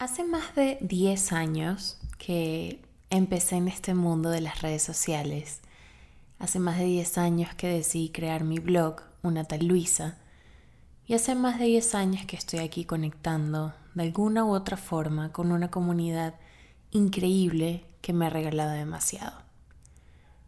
[0.00, 5.60] Hace más de 10 años que empecé en este mundo de las redes sociales.
[6.38, 10.16] Hace más de 10 años que decidí crear mi blog, Una tal Luisa.
[11.06, 15.32] Y hace más de 10 años que estoy aquí conectando de alguna u otra forma
[15.32, 16.32] con una comunidad
[16.92, 19.42] increíble que me ha regalado demasiado.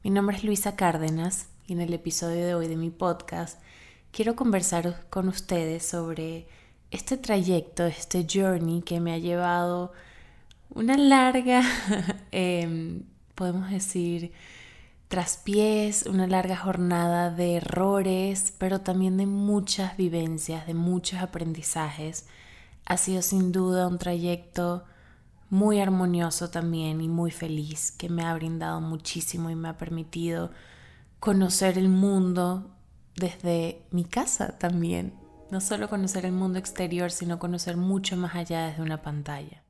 [0.02, 3.60] Mi nombre es Luisa Cárdenas y en el episodio de hoy de mi podcast
[4.12, 6.46] quiero conversar con ustedes sobre
[6.92, 9.92] este trayecto, este journey que me ha llevado
[10.70, 11.62] una larga,
[12.30, 14.32] em, podemos decir,
[15.08, 22.26] traspiés, una larga jornada de errores, pero también de muchas vivencias, de muchos aprendizajes.
[22.84, 24.84] Ha sido sin duda un trayecto
[25.48, 30.50] muy armonioso también y muy feliz, que me ha brindado muchísimo y me ha permitido
[31.20, 32.70] conocer el mundo
[33.16, 35.21] desde mi casa también,
[35.52, 39.62] no solo conocer el mundo exterior, sino conocer mucho más allá desde una pantalla.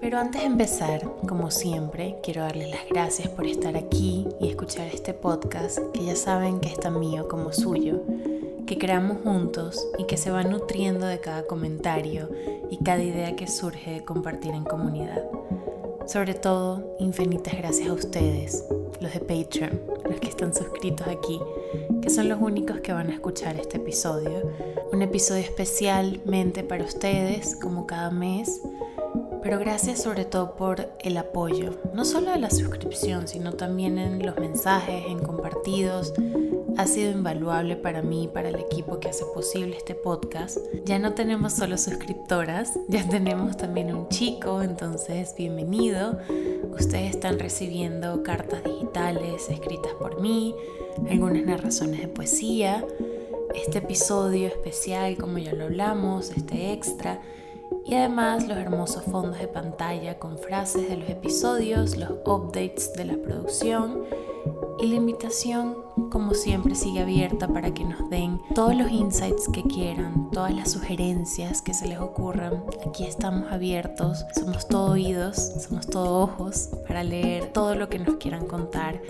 [0.00, 4.88] Pero antes de empezar, como siempre, quiero darles las gracias por estar aquí y escuchar
[4.88, 8.02] este podcast que ya saben que es tan mío como suyo,
[8.66, 12.28] que creamos juntos y que se va nutriendo de cada comentario
[12.68, 15.22] y cada idea que surge de compartir en comunidad.
[16.06, 18.64] Sobre todo, infinitas gracias a ustedes,
[19.00, 21.40] los de Patreon, los que están suscritos aquí,
[22.02, 24.52] que son los únicos que van a escuchar este episodio.
[24.92, 28.60] Un episodio especialmente para ustedes, como cada mes.
[29.42, 34.24] Pero gracias sobre todo por el apoyo, no solo de la suscripción, sino también en
[34.24, 36.12] los mensajes, en compartidos,
[36.76, 40.58] ha sido invaluable para mí y para el equipo que hace posible este podcast.
[40.84, 46.18] Ya no tenemos solo suscriptoras, ya tenemos también un chico, entonces bienvenido.
[46.70, 50.54] Ustedes están recibiendo cartas digitales escritas por mí,
[51.08, 52.84] algunas narraciones de poesía,
[53.54, 57.20] este episodio especial, como ya lo hablamos, este extra.
[57.86, 63.04] Y además los hermosos fondos de pantalla con frases de los episodios, los updates de
[63.04, 64.04] la producción
[64.78, 65.76] y la invitación,
[66.10, 70.72] como siempre, sigue abierta para que nos den todos los insights que quieran, todas las
[70.72, 72.64] sugerencias que se les ocurran.
[72.86, 78.16] Aquí estamos abiertos, somos todo oídos, somos todo ojos para leer todo lo que nos
[78.16, 79.00] quieran contar,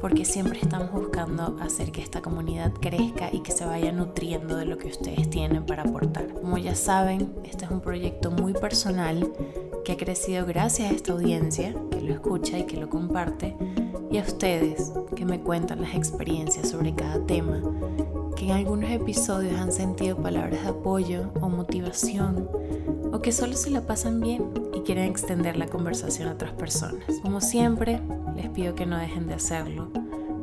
[0.00, 4.64] porque siempre estamos buscando hacer que esta comunidad crezca y que se vaya nutriendo de
[4.64, 6.32] lo que ustedes tienen para aportar.
[6.32, 9.32] Como ya saben, este es un proyecto muy personal
[9.84, 13.56] que ha crecido gracias a esta audiencia que lo escucha y que lo comparte
[14.10, 17.62] y a ustedes que me cuentan las experiencias sobre cada tema,
[18.36, 22.48] que en algunos episodios han sentido palabras de apoyo o motivación,
[23.12, 27.04] o que solo se la pasan bien y quieren extender la conversación a otras personas.
[27.22, 28.00] Como siempre,
[28.34, 29.90] les pido que no dejen de hacerlo,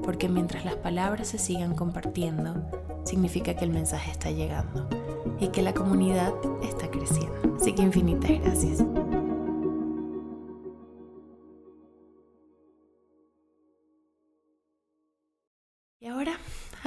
[0.03, 2.55] porque mientras las palabras se sigan compartiendo,
[3.03, 4.87] significa que el mensaje está llegando
[5.39, 6.33] y que la comunidad
[6.63, 7.55] está creciendo.
[7.59, 8.83] Así que infinitas gracias.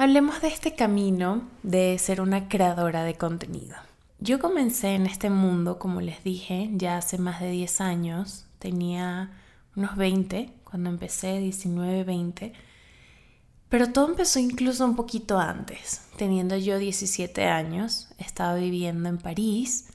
[0.01, 3.75] Hablemos de este camino de ser una creadora de contenido.
[4.17, 8.47] Yo comencé en este mundo, como les dije, ya hace más de 10 años.
[8.57, 9.29] Tenía
[9.75, 12.51] unos 20 cuando empecé, 19, 20.
[13.71, 16.01] Pero todo empezó incluso un poquito antes.
[16.17, 19.87] Teniendo yo 17 años, estaba viviendo en París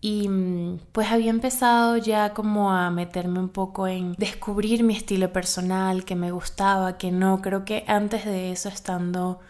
[0.00, 5.30] y mm, pues había empezado ya como a meterme un poco en descubrir mi estilo
[5.30, 7.42] personal, que me gustaba, que no.
[7.42, 9.40] Creo que antes de eso, estando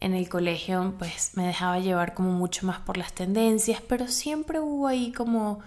[0.00, 4.58] en el colegio, pues me dejaba llevar como mucho más por las tendencias, pero siempre
[4.58, 5.60] hubo ahí como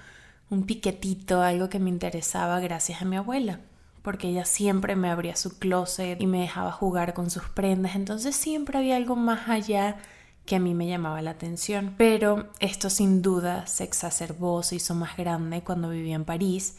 [0.50, 3.60] un piquetito, algo que me interesaba gracias a mi abuela
[4.06, 8.36] porque ella siempre me abría su closet y me dejaba jugar con sus prendas, entonces
[8.36, 9.98] siempre había algo más allá
[10.46, 11.96] que a mí me llamaba la atención.
[11.98, 16.78] Pero esto sin duda se exacerbó, se hizo más grande cuando vivía en París,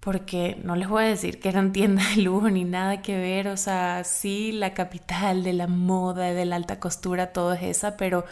[0.00, 3.48] porque no les voy a decir que eran tiendas de lujo ni nada que ver,
[3.48, 7.96] o sea, sí, la capital de la moda, de la alta costura, todo es esa,
[7.96, 8.26] pero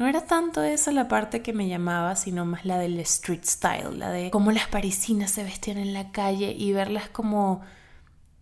[0.00, 3.98] no era tanto esa la parte que me llamaba, sino más la del street style,
[3.98, 7.60] la de cómo las parisinas se vestían en la calle y verlas como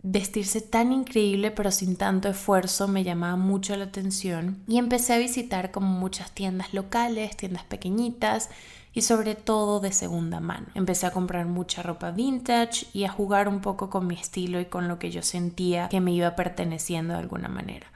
[0.00, 5.18] vestirse tan increíble pero sin tanto esfuerzo me llamaba mucho la atención y empecé a
[5.18, 8.50] visitar como muchas tiendas locales, tiendas pequeñitas
[8.92, 10.68] y sobre todo de segunda mano.
[10.76, 14.66] Empecé a comprar mucha ropa vintage y a jugar un poco con mi estilo y
[14.66, 17.88] con lo que yo sentía que me iba perteneciendo de alguna manera.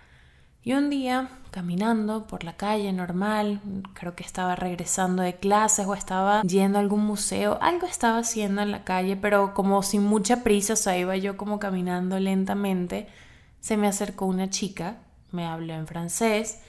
[0.64, 3.60] Y un día, caminando por la calle normal,
[3.94, 8.62] creo que estaba regresando de clases o estaba yendo a algún museo, algo estaba haciendo
[8.62, 13.08] en la calle, pero como sin mucha prisa, o sea, iba yo como caminando lentamente,
[13.60, 14.98] se me acercó una chica,
[15.32, 16.60] me habló en francés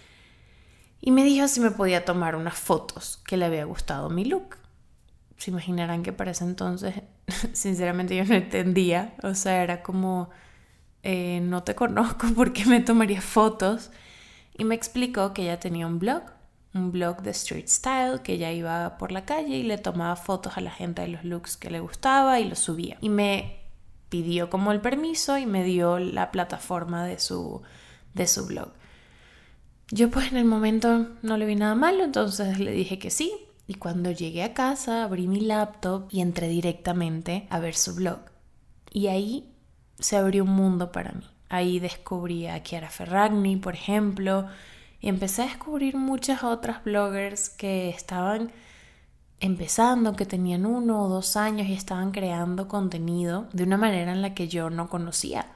[1.00, 4.58] y me dijo si me podía tomar unas fotos que le había gustado mi look.
[5.38, 6.96] Se imaginarán que para ese entonces,
[7.54, 9.14] sinceramente, yo no entendía.
[9.22, 10.30] O sea, era como,
[11.04, 13.92] eh, no te conozco, ¿por qué me tomaría fotos?
[14.58, 16.24] Y me explicó que ella tenía un blog,
[16.74, 20.58] un blog de street style, que ella iba por la calle y le tomaba fotos
[20.58, 22.98] a la gente de los looks que le gustaba y los subía.
[23.02, 23.60] Y me
[24.10, 27.62] pidió como el permiso y me dio la plataforma de su,
[28.14, 28.70] de su blog.
[29.90, 33.32] Yo pues en el momento no le vi nada malo, entonces le dije que sí.
[33.68, 38.20] Y cuando llegué a casa abrí mi laptop y entré directamente a ver su blog.
[38.92, 39.53] Y ahí
[40.00, 41.26] se abrió un mundo para mí.
[41.50, 44.48] Ahí descubrí a Chiara Ferragni, por ejemplo,
[45.00, 48.52] y empecé a descubrir muchas otras bloggers que estaban
[49.40, 54.22] empezando, que tenían uno o dos años y estaban creando contenido de una manera en
[54.22, 55.48] la que yo no conocía.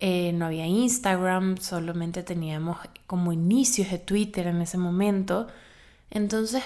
[0.00, 5.46] Eh, no había Instagram, solamente teníamos como inicios de Twitter en ese momento.
[6.10, 6.62] Entonces,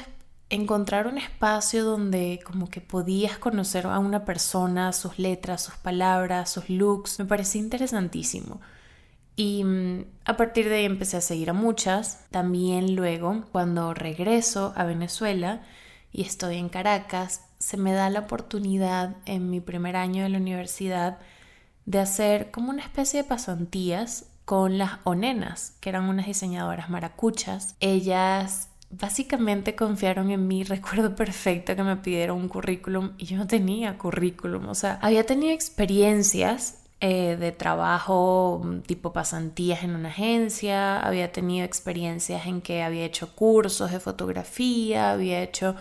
[0.51, 6.51] encontrar un espacio donde como que podías conocer a una persona, sus letras, sus palabras,
[6.51, 8.61] sus looks, me parecía interesantísimo.
[9.37, 12.27] Y mm, a partir de ahí empecé a seguir a muchas.
[12.31, 15.63] También luego, cuando regreso a Venezuela
[16.13, 20.39] y estoy en Caracas, se me da la oportunidad en mi primer año de la
[20.39, 21.19] universidad
[21.87, 27.77] de hacer como una especie de pasantías con las onenas, que eran unas diseñadoras maracuchas.
[27.79, 30.65] Ellas básicamente confiaron en mí.
[30.65, 34.69] Recuerdo perfecto que me pidieron un currículum y yo no tenía currículum.
[34.69, 41.33] O sea, había tenido experiencias eh, de trabajo mm, tipo pasantías en una agencia, había
[41.33, 45.77] tenido experiencias en que había hecho cursos de fotografía, había hecho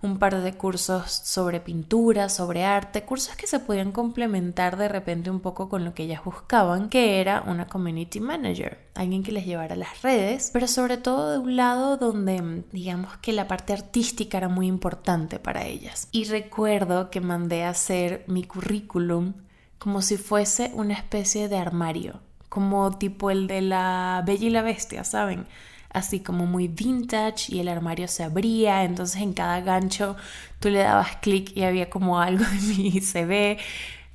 [0.00, 5.30] un par de cursos sobre pintura, sobre arte, cursos que se podían complementar de repente
[5.30, 9.44] un poco con lo que ellas buscaban, que era una community manager, alguien que les
[9.44, 14.38] llevara las redes, pero sobre todo de un lado donde digamos que la parte artística
[14.38, 16.08] era muy importante para ellas.
[16.12, 19.34] Y recuerdo que mandé a hacer mi currículum
[19.78, 24.62] como si fuese una especie de armario, como tipo el de la Bella y la
[24.62, 25.46] Bestia, ¿saben?
[25.90, 30.16] Así como muy vintage y el armario se abría, entonces en cada gancho
[30.60, 33.58] tú le dabas clic y había como algo de mi CV.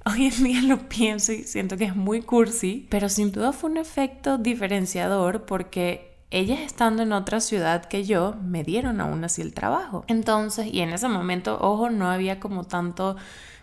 [0.06, 3.70] Hoy en día lo pienso y siento que es muy cursi, pero sin duda fue
[3.70, 9.42] un efecto diferenciador porque ellas estando en otra ciudad que yo me dieron aún así
[9.42, 10.04] el trabajo.
[10.08, 13.16] Entonces, y en ese momento, ojo, no había como tanto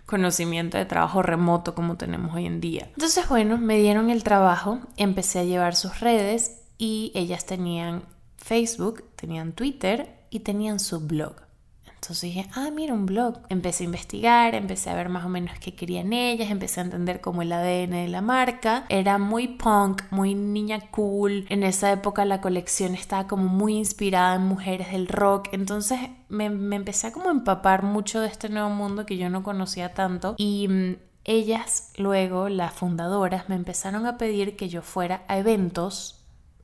[0.07, 2.89] conocimiento de trabajo remoto como tenemos hoy en día.
[2.95, 8.05] Entonces, bueno, me dieron el trabajo, empecé a llevar sus redes y ellas tenían
[8.38, 11.37] Facebook, tenían Twitter y tenían su blog.
[11.85, 13.41] Entonces dije, ah, mira, un blog.
[13.50, 17.21] Empecé a investigar, empecé a ver más o menos qué querían ellas, empecé a entender
[17.21, 21.44] cómo el ADN de la marca era muy punk, muy niña cool.
[21.50, 25.49] En esa época la colección estaba como muy inspirada en mujeres del rock.
[25.53, 25.99] Entonces
[26.31, 29.93] me, me empecé a como empapar mucho de este nuevo mundo que yo no conocía
[29.93, 30.35] tanto.
[30.38, 36.20] Y mm, ellas luego, las fundadoras, me empezaron a pedir que yo fuera a eventos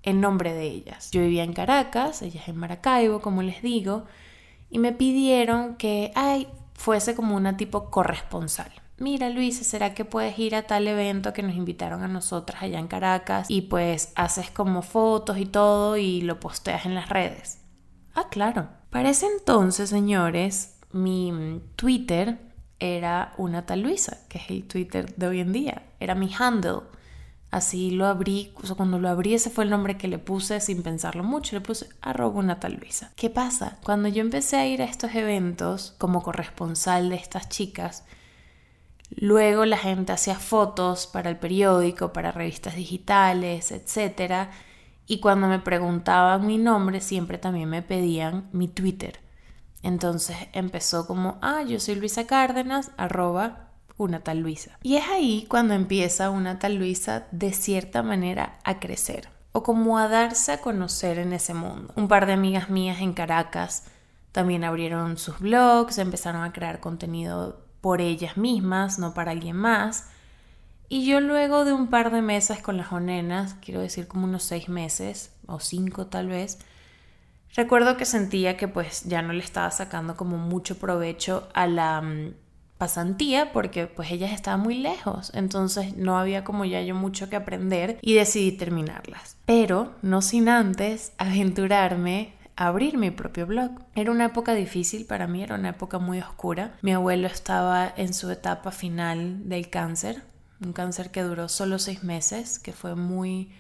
[0.07, 1.11] en nombre de ellas.
[1.11, 4.05] Yo vivía en Caracas, ellas en Maracaibo, como les digo,
[4.71, 8.71] y me pidieron que ay, fuese como una tipo corresponsal.
[8.99, 12.79] Mira Luisa, ¿será que puedes ir a tal evento que nos invitaron a nosotras allá
[12.79, 17.61] en Caracas y pues haces como fotos y todo y lo posteas en las redes?
[18.15, 18.69] Ah, claro.
[18.89, 22.39] Para ese entonces, señores, mi Twitter
[22.79, 25.83] era una tal Luisa, que es el Twitter de hoy en día.
[26.01, 26.81] Era mi handle.
[27.57, 31.25] Así lo abrí, cuando lo abrí ese fue el nombre que le puse sin pensarlo
[31.25, 33.13] mucho, le puse arroba una tal Luisa.
[33.17, 33.79] ¿Qué pasa?
[33.83, 38.05] Cuando yo empecé a ir a estos eventos como corresponsal de estas chicas,
[39.09, 44.51] luego la gente hacía fotos para el periódico, para revistas digitales, etc.
[45.07, 49.21] Y cuando me preguntaban mi nombre siempre también me pedían mi Twitter.
[49.83, 53.66] Entonces empezó como, ah, yo soy Luisa Cárdenas, arroba
[53.97, 54.79] una tal Luisa.
[54.83, 59.99] Y es ahí cuando empieza una tal Luisa de cierta manera a crecer o como
[59.99, 61.93] a darse a conocer en ese mundo.
[61.97, 63.85] Un par de amigas mías en Caracas
[64.33, 70.09] también abrieron sus blogs, empezaron a crear contenido por ellas mismas, no para alguien más.
[70.91, 74.43] Y yo luego de un par de meses con las onenas, quiero decir como unos
[74.43, 76.59] seis meses o cinco tal vez,
[77.55, 82.03] recuerdo que sentía que pues ya no le estaba sacando como mucho provecho a la
[82.03, 82.35] mm,
[82.79, 87.37] pasantía porque pues ellas estaban muy lejos, entonces no había como ya yo mucho que
[87.37, 89.37] aprender y decidí terminarlas.
[89.47, 93.71] Pero no sin antes aventurarme a abrir mi propio blog.
[93.95, 96.77] Era una época difícil para mí, era una época muy oscura.
[96.83, 100.23] Mi abuelo estaba en su etapa final del cáncer,
[100.61, 103.51] un cáncer que duró solo seis meses, que fue muy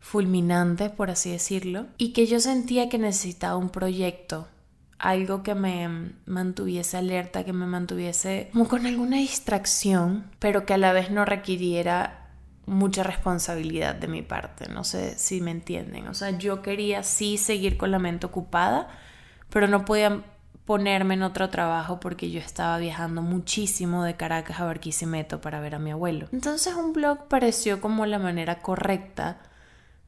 [0.00, 4.46] fulminante, por así decirlo, y que yo sentía que necesitaba un proyecto,
[4.98, 10.78] algo que me mantuviese alerta, que me mantuviese como con alguna distracción, pero que a
[10.78, 12.26] la vez no requiriera
[12.66, 17.38] mucha responsabilidad de mi parte, no sé si me entienden, o sea, yo quería sí
[17.38, 18.88] seguir con la mente ocupada,
[19.48, 20.22] pero no podía
[20.66, 25.74] ponerme en otro trabajo porque yo estaba viajando muchísimo de Caracas a Barquisimeto para ver
[25.74, 26.28] a mi abuelo.
[26.30, 29.40] Entonces un blog pareció como la manera correcta,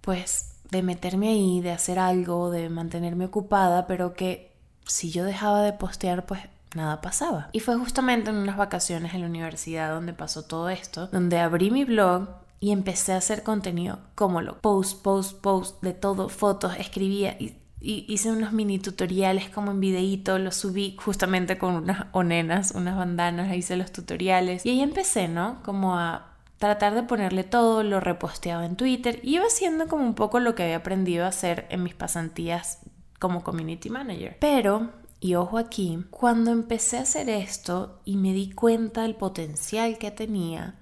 [0.03, 4.50] pues, de meterme ahí, de hacer algo, de mantenerme ocupada, pero que
[4.91, 6.41] si yo dejaba de postear, pues
[6.75, 7.49] nada pasaba.
[7.53, 11.71] Y fue justamente en unas vacaciones en la universidad donde pasó todo esto, donde abrí
[11.71, 12.29] mi blog
[12.61, 17.57] y empecé a hacer contenido como lo post, post, post, de todo, fotos, escribía y
[17.81, 23.57] hice unos mini tutoriales como en videíto, los subí justamente con unas onenas, unas bandanas,
[23.57, 25.63] hice los tutoriales y ahí empecé, ¿no?
[25.63, 26.27] Como a
[26.59, 30.55] tratar de ponerle todo, lo reposteaba en Twitter y iba haciendo como un poco lo
[30.55, 32.81] que había aprendido a hacer en mis pasantías
[33.21, 34.37] como community manager.
[34.41, 39.99] Pero, y ojo aquí, cuando empecé a hacer esto y me di cuenta del potencial
[39.99, 40.75] que tenía,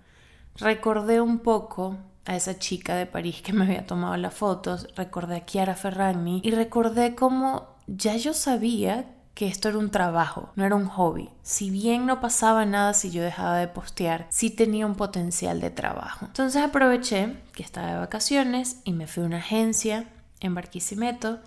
[0.56, 5.36] recordé un poco a esa chica de París que me había tomado las fotos, recordé
[5.36, 10.64] a Chiara Ferragni y recordé cómo ya yo sabía que esto era un trabajo, no
[10.64, 11.30] era un hobby.
[11.42, 15.70] Si bien no pasaba nada si yo dejaba de postear, sí tenía un potencial de
[15.70, 16.26] trabajo.
[16.26, 20.06] Entonces aproveché que estaba de vacaciones y me fui a una agencia
[20.40, 21.38] en Barquisimeto,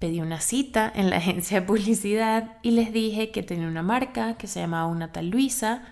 [0.00, 4.36] pedí una cita en la agencia de publicidad y les dije que tenía una marca
[4.36, 5.84] que se llamaba Una Tal Luisa,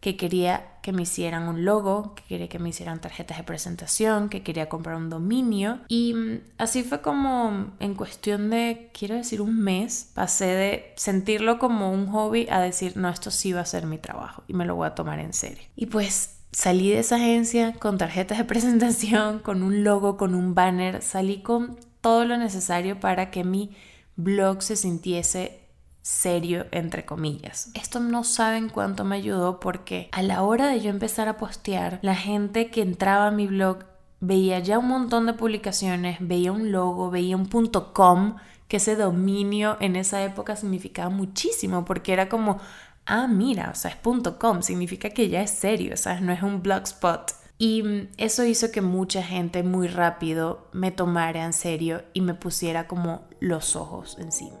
[0.00, 4.28] que quería que me hicieran un logo, que quería que me hicieran tarjetas de presentación,
[4.28, 5.78] que quería comprar un dominio.
[5.86, 11.60] Y mm, así fue como en cuestión de, quiero decir, un mes, pasé de sentirlo
[11.60, 14.66] como un hobby a decir, no, esto sí va a ser mi trabajo y me
[14.66, 15.62] lo voy a tomar en serio.
[15.76, 20.56] Y pues salí de esa agencia con tarjetas de presentación, con un logo, con un
[20.56, 23.74] banner, salí con todo lo necesario para que mi
[24.16, 25.62] blog se sintiese
[26.02, 27.70] serio, entre comillas.
[27.74, 32.00] Esto no saben cuánto me ayudó porque a la hora de yo empezar a postear,
[32.02, 33.84] la gente que entraba a mi blog
[34.20, 38.36] veía ya un montón de publicaciones, veía un logo, veía un punto .com,
[38.68, 42.60] que ese dominio en esa época significaba muchísimo porque era como,
[43.06, 43.96] ah, mira, o sea, es
[44.38, 47.32] .com, significa que ya es serio, o sea, no es un blogspot.
[47.62, 52.34] Y mm, eso hizo que mucha gente muy rápido me tomara en serio y me
[52.34, 54.58] pusiera como los ojos encima.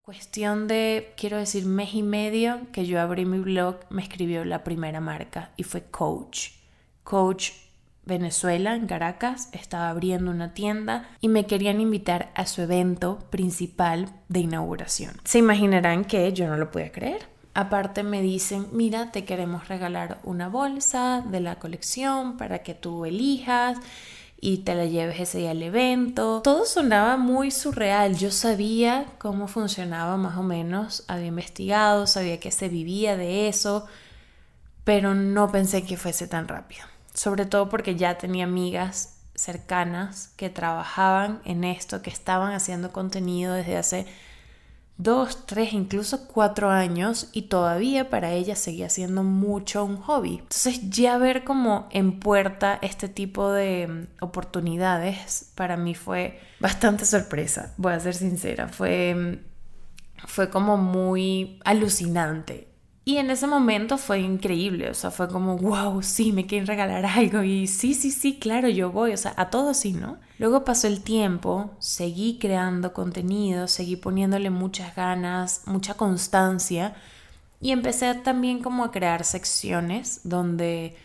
[0.00, 4.64] Cuestión de, quiero decir, mes y medio que yo abrí mi blog, me escribió la
[4.64, 6.52] primera marca y fue Coach.
[7.02, 7.50] Coach
[8.06, 14.14] Venezuela, en Caracas, estaba abriendo una tienda y me querían invitar a su evento principal
[14.30, 15.12] de inauguración.
[15.24, 17.33] Se imaginarán que yo no lo podía creer.
[17.54, 23.04] Aparte me dicen, mira, te queremos regalar una bolsa de la colección para que tú
[23.04, 23.78] elijas
[24.40, 26.42] y te la lleves ese día al evento.
[26.42, 28.16] Todo sonaba muy surreal.
[28.16, 33.86] Yo sabía cómo funcionaba más o menos, había investigado, sabía que se vivía de eso,
[34.82, 36.82] pero no pensé que fuese tan rápido.
[37.14, 43.54] Sobre todo porque ya tenía amigas cercanas que trabajaban en esto, que estaban haciendo contenido
[43.54, 44.06] desde hace
[44.96, 50.38] dos, tres, incluso cuatro años y todavía para ella seguía siendo mucho un hobby.
[50.38, 57.04] Entonces ya ver como en puerta este tipo de mm, oportunidades para mí fue bastante
[57.04, 62.73] sorpresa, voy a ser sincera, fue, mm, fue como muy alucinante
[63.06, 67.04] y en ese momento fue increíble, o sea, fue como, wow, sí, me quieren regalar
[67.04, 70.16] algo y sí, sí, sí, claro, yo voy, o sea, a todo sí, ¿no?
[70.38, 76.94] Luego pasó el tiempo, seguí creando contenido, seguí poniéndole muchas ganas, mucha constancia
[77.60, 80.96] y empecé también como a crear secciones donde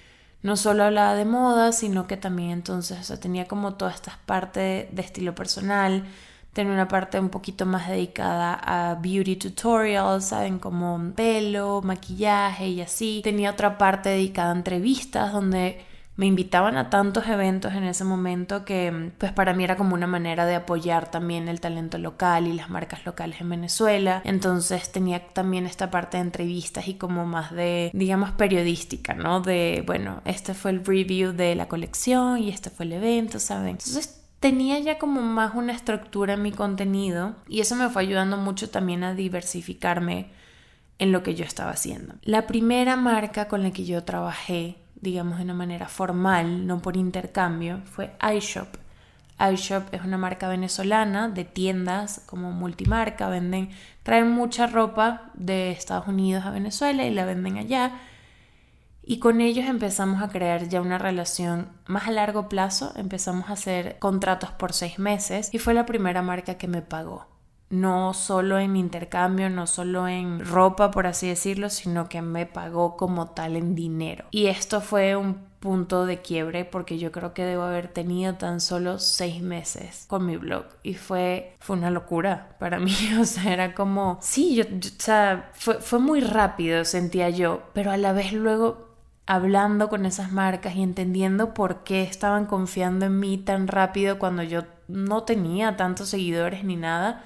[0.41, 4.17] no solo hablaba de moda, sino que también entonces, o sea, tenía como todas estas
[4.25, 6.05] partes de estilo personal,
[6.53, 12.81] Tenía una parte un poquito más dedicada a beauty tutorials, saben, como pelo, maquillaje y
[12.81, 13.21] así.
[13.23, 15.85] Tenía otra parte dedicada a entrevistas donde
[16.19, 20.05] me invitaban a tantos eventos en ese momento que pues para mí era como una
[20.05, 24.21] manera de apoyar también el talento local y las marcas locales en Venezuela.
[24.25, 29.39] Entonces tenía también esta parte de entrevistas y como más de, digamos, periodística, ¿no?
[29.39, 33.69] De, bueno, este fue el review de la colección y este fue el evento, ¿saben?
[33.69, 38.37] Entonces tenía ya como más una estructura en mi contenido y eso me fue ayudando
[38.37, 40.27] mucho también a diversificarme
[40.97, 42.15] en lo que yo estaba haciendo.
[42.23, 46.97] La primera marca con la que yo trabajé, digamos de una manera formal, no por
[46.97, 48.67] intercambio, fue iShop.
[49.53, 53.69] iShop es una marca venezolana de tiendas como multimarca, venden,
[54.03, 57.93] traen mucha ropa de Estados Unidos a Venezuela y la venden allá
[59.09, 63.53] Y con ellos empezamos a crear ya una relación más a largo plazo, empezamos a
[63.53, 67.25] hacer contratos por seis meses y fue la primera marca que me pagó.
[67.71, 72.97] No solo en intercambio, no solo en ropa, por así decirlo, sino que me pagó
[72.97, 74.25] como tal en dinero.
[74.29, 78.61] Y esto fue un punto de quiebre porque yo creo que debo haber tenido tan
[78.61, 83.51] solo seis meses con mi blog y fue, fue una locura para mí, o sea,
[83.51, 88.13] era como, sí, yo, o sea, fue, fue muy rápido, sentía yo, pero a la
[88.13, 88.88] vez luego
[89.29, 94.41] hablando con esas marcas y entendiendo por qué estaban confiando en mí tan rápido cuando
[94.41, 97.23] yo no tenía tantos seguidores ni nada,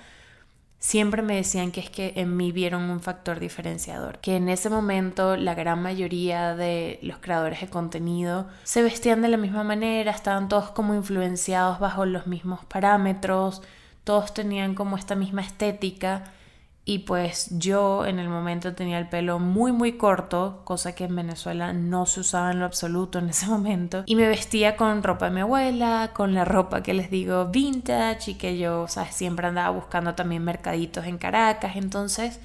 [0.79, 4.69] siempre me decían que es que en mí vieron un factor diferenciador, que en ese
[4.69, 10.11] momento la gran mayoría de los creadores de contenido se vestían de la misma manera,
[10.11, 13.61] estaban todos como influenciados bajo los mismos parámetros,
[14.03, 16.33] todos tenían como esta misma estética
[16.85, 21.15] y pues yo en el momento tenía el pelo muy muy corto, cosa que en
[21.15, 24.03] Venezuela no se usaba en lo absoluto en ese momento.
[24.05, 28.31] Y me vestía con ropa de mi abuela, con la ropa que les digo vintage
[28.31, 28.87] y que yo.
[29.11, 31.77] Siempre andaba buscando también mercaditos en Caracas.
[31.77, 32.41] Entonces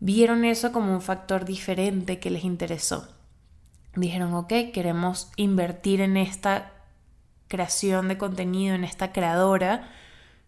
[0.00, 3.08] vieron eso como un factor diferente que les interesó.
[3.94, 6.72] Dijeron, ok, queremos invertir en esta
[7.48, 9.90] creación de contenido, en esta creadora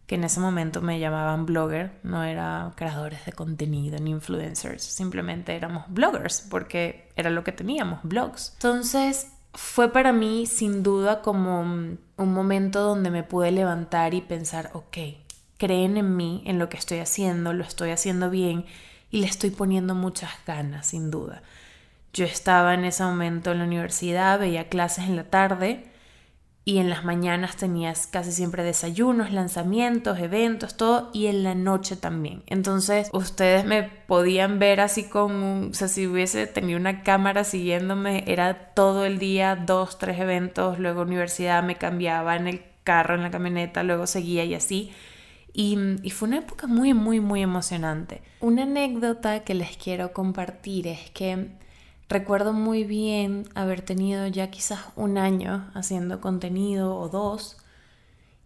[0.07, 5.57] que en ese momento me llamaban blogger, no era creadores de contenido ni influencers, simplemente
[5.57, 8.53] éramos bloggers porque era lo que teníamos, blogs.
[8.55, 14.71] Entonces fue para mí sin duda como un momento donde me pude levantar y pensar,
[14.75, 14.99] ok,
[15.59, 18.67] creen en mí, en lo que estoy haciendo, lo estoy haciendo bien
[19.11, 21.43] y le estoy poniendo muchas ganas, sin duda.
[22.13, 25.91] Yo estaba en ese momento en la universidad, veía clases en la tarde,
[26.69, 31.95] y en las mañanas tenías casi siempre desayunos, lanzamientos, eventos, todo y en la noche
[31.95, 32.43] también.
[32.49, 38.25] Entonces ustedes me podían ver así con, o sea, si hubiese tenido una cámara siguiéndome,
[38.27, 43.23] era todo el día, dos, tres eventos, luego universidad, me cambiaba en el carro, en
[43.23, 44.91] la camioneta, luego seguía y así.
[45.53, 48.23] Y, y, fue una época muy, muy, muy emocionante.
[48.41, 51.47] Una anécdota que les quiero compartir es que
[52.09, 57.57] Recuerdo muy bien haber tenido ya quizás un año haciendo contenido o dos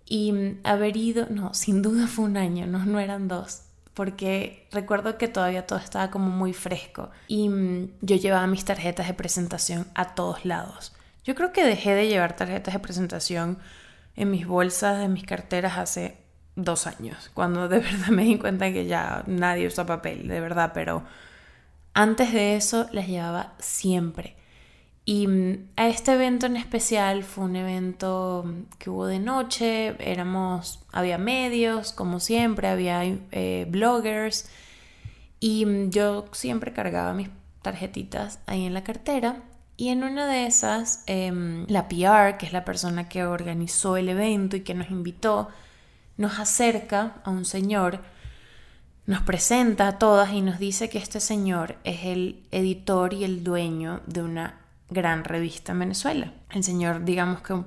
[0.07, 3.62] y haber ido, no, sin duda fue un año, no, no eran dos,
[3.94, 9.07] porque recuerdo que todavía todo estaba como muy fresco y mm, yo llevaba mis tarjetas
[9.07, 10.94] de presentación a todos lados.
[11.23, 13.59] Yo creo que dejé de llevar tarjetas de presentación
[14.16, 16.16] en mis bolsas, de mis carteras hace
[16.57, 20.73] dos años, cuando de verdad me di cuenta que ya nadie usa papel, de verdad,
[20.73, 21.05] pero
[22.01, 24.35] antes de eso las llevaba siempre.
[25.05, 29.97] Y mm, a este evento en especial fue un evento mm, que hubo de noche,
[29.99, 34.49] éramos, había medios, como siempre, había eh, bloggers
[35.41, 37.29] y mm, yo siempre cargaba mis
[37.61, 39.43] tarjetitas ahí en la cartera
[39.77, 44.09] y en una de esas em, la PR, que es la persona que organizó el
[44.09, 45.49] evento y que nos invitó,
[46.17, 48.01] nos acerca a un señor
[49.11, 53.42] nos presenta a todas y nos dice que este señor es el editor y el
[53.42, 56.33] dueño de una gran revista en Venezuela.
[56.49, 57.61] El señor, digamos que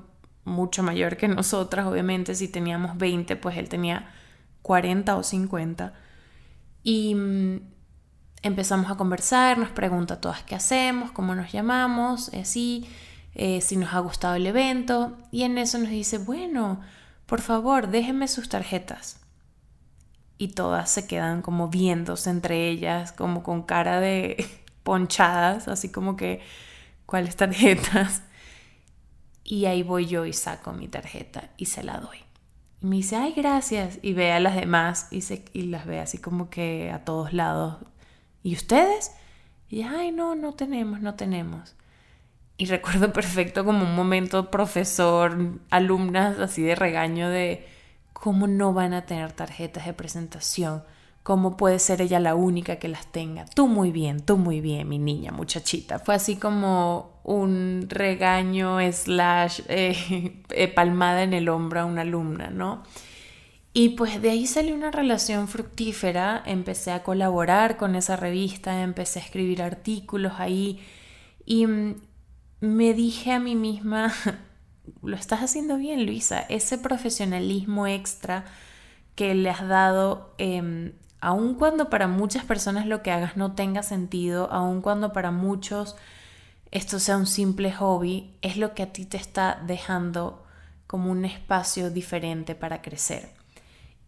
[0.46, 4.10] mucho mayor que nosotras, obviamente, si teníamos 20, pues él tenía
[4.62, 5.94] 40 o 50.
[6.82, 7.60] Y mm,
[8.42, 12.88] empezamos a conversar, nos pregunta a todas qué hacemos, cómo nos llamamos, así,
[13.36, 15.18] eh, si nos ha gustado el evento.
[15.30, 16.80] Y en eso nos dice, bueno,
[17.26, 19.23] por favor, déjenme sus tarjetas
[20.38, 24.46] y todas se quedan como viéndose entre ellas, como con cara de
[24.84, 26.42] ponchadas, así como que,
[27.06, 28.24] ¿cuáles tarjetas?
[29.44, 32.18] Y ahí voy yo y saco mi tarjeta y se la doy.
[32.82, 34.00] Y me dice, ay, gracias.
[34.02, 37.34] Y ve a las demás y, se, y las ve así como que a todos
[37.34, 37.78] lados.
[38.42, 39.12] ¿Y ustedes?
[39.70, 41.76] Y ay, no, no tenemos, no tenemos.
[42.58, 47.68] Y recuerdo perfecto como un momento profesor, alumnas así de regaño de,
[48.24, 50.82] ¿Cómo no van a tener tarjetas de presentación?
[51.24, 53.44] ¿Cómo puede ser ella la única que las tenga?
[53.44, 56.00] Tú muy bien, tú muy bien, mi niña, muchachita.
[56.00, 62.50] Fue así como un regaño slash eh, eh, palmada en el hombro a una alumna,
[62.50, 62.84] ¿no?
[63.74, 69.20] Y pues de ahí salió una relación fructífera, empecé a colaborar con esa revista, empecé
[69.20, 70.80] a escribir artículos ahí
[71.46, 71.96] y mm,
[72.62, 74.14] me dije a mí misma,
[75.02, 76.40] lo estás haciendo bien, Luisa.
[76.40, 78.46] Ese profesionalismo extra
[79.16, 83.84] que le has dado, eh, aun cuando para muchas personas lo que hagas no tenga
[83.84, 85.96] sentido, aun cuando para muchos
[86.72, 90.44] esto sea un simple hobby, es lo que a ti te está dejando
[90.88, 93.30] como un espacio diferente para crecer.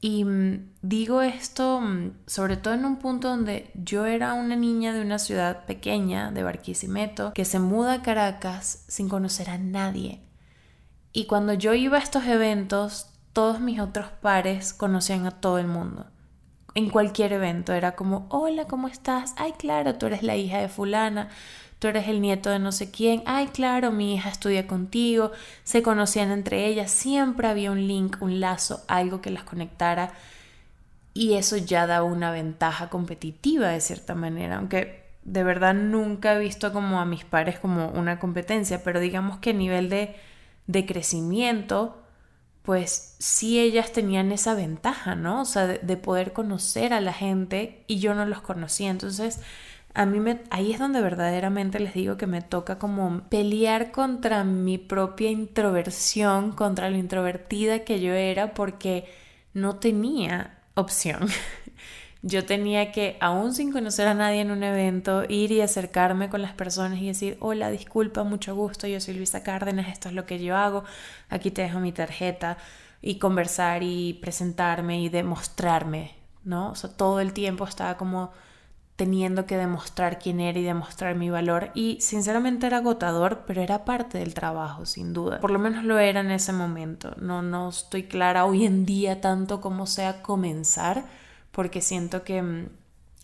[0.01, 4.93] Y mm, digo esto mm, sobre todo en un punto donde yo era una niña
[4.93, 10.24] de una ciudad pequeña, de Barquisimeto, que se muda a Caracas sin conocer a nadie.
[11.15, 15.65] Y cuando yo iba a estos eventos, todos mis otros pares conocían a todo el
[15.65, 16.05] mundo.
[16.75, 19.33] En cualquier evento era como, hola, ¿cómo estás?
[19.37, 21.29] Ay, claro, tú eres la hija de fulana
[21.79, 25.31] tú eres el nieto de no sé quién, ay claro, mi hija estudia contigo,
[25.63, 30.13] se conocían entre ellas, siempre había un link, un lazo, algo que las conectara
[31.13, 36.39] y eso ya da una ventaja competitiva de cierta manera, aunque de verdad nunca he
[36.39, 40.15] visto como a mis pares como una competencia, pero digamos que a nivel de,
[40.67, 42.01] de crecimiento,
[42.63, 45.41] pues sí ellas tenían esa ventaja, ¿no?
[45.41, 48.89] O sea, de, de, poder conocer a la gente y yo no los conocía.
[48.89, 49.39] Entonces,
[49.95, 54.43] a mí me, ahí es donde verdaderamente les digo que me toca como pelear contra
[54.43, 59.05] mi propia introversión, contra lo introvertida que yo era, porque
[59.53, 61.29] no tenía opción.
[62.27, 66.41] Yo tenía que, aún sin conocer a nadie en un evento, ir y acercarme con
[66.41, 70.25] las personas y decir, hola, disculpa, mucho gusto, yo soy Luisa Cárdenas, esto es lo
[70.25, 70.85] que yo hago,
[71.29, 72.57] aquí te dejo mi tarjeta,
[72.99, 76.73] y conversar y presentarme y demostrarme, ¿no?
[76.97, 78.31] Todo el tiempo estaba como
[78.95, 83.85] teniendo que demostrar quién era y demostrar mi valor y sinceramente era agotador, pero era
[83.85, 85.39] parte del trabajo, sin duda.
[85.39, 87.13] Por lo menos lo era en ese momento.
[87.21, 91.05] No no estoy clara hoy en día tanto como sea comenzar,
[91.55, 92.67] porque siento que mm,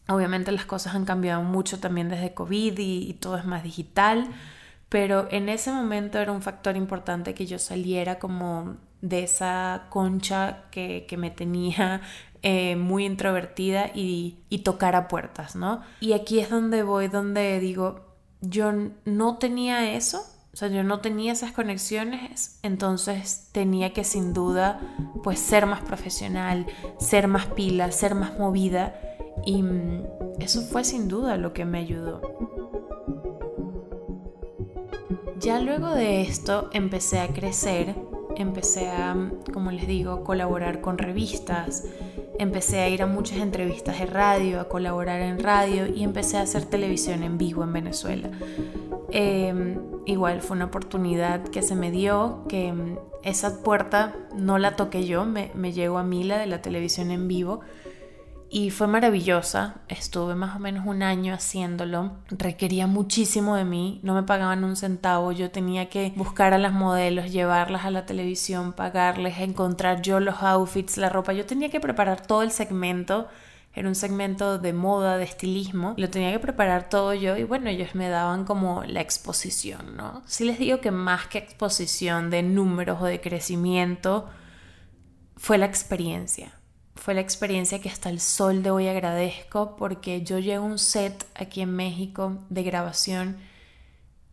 [0.08, 4.30] obviamente las cosas han cambiado mucho también desde COVID y, todo es más digital,
[4.88, 10.64] pero en ese momento era un factor importante que yo saliera como de esa concha
[10.72, 12.02] que, que me tenía
[12.42, 15.82] eh, muy introvertida y, y tocar puertas, ¿no?
[16.00, 18.72] Y aquí es donde voy, donde digo, yo
[19.04, 24.82] no tenía eso, o sea, yo no tenía esas conexiones, entonces tenía que sin duda
[25.24, 26.68] pues ser más profesional,
[27.00, 29.00] ser más pila, ser más movida
[29.46, 30.04] y mm,
[30.40, 32.22] eso fue sin duda lo que me ayudó.
[35.40, 37.96] Ya luego de esto empecé a crecer,
[38.38, 39.16] empecé a,
[39.54, 41.86] como les digo, colaborar con revistas,
[42.40, 46.42] empecé a ir a muchas entrevistas de radio, a colaborar en radio y empecé a
[46.42, 48.30] hacer televisión en vivo en Venezuela.
[49.12, 54.76] Em, igual fue una oportunidad que se me dio, que em, esa puerta no la
[54.76, 57.62] toqué yo, me, me llegó a mí la de la televisión en vivo
[58.54, 59.76] y fue maravillosa.
[59.88, 62.18] Estuve más o menos un año haciéndolo.
[62.28, 64.02] Requería muchísimo de mí.
[64.04, 65.32] No me pagaban un centavo.
[65.32, 70.44] Yo tenía que buscar a las modelos, llevarlas a la televisión, pagarles, encontrar yo los
[70.44, 71.32] outfits, la ropa.
[71.32, 73.30] Yo tenía que preparar todo el segmento.
[73.74, 75.94] Era un segmento de moda, de estilismo.
[75.96, 80.24] Lo tenía que preparar todo yo y bueno, ellos me daban como la exposición, ¿no?
[80.26, 84.28] Sí les digo que más que exposición de números o de crecimiento,
[85.38, 86.52] fue la experiencia
[86.96, 90.80] fue la experiencia que hasta el sol de hoy agradezco porque yo llego a un
[90.80, 93.38] set aquí en México de grabación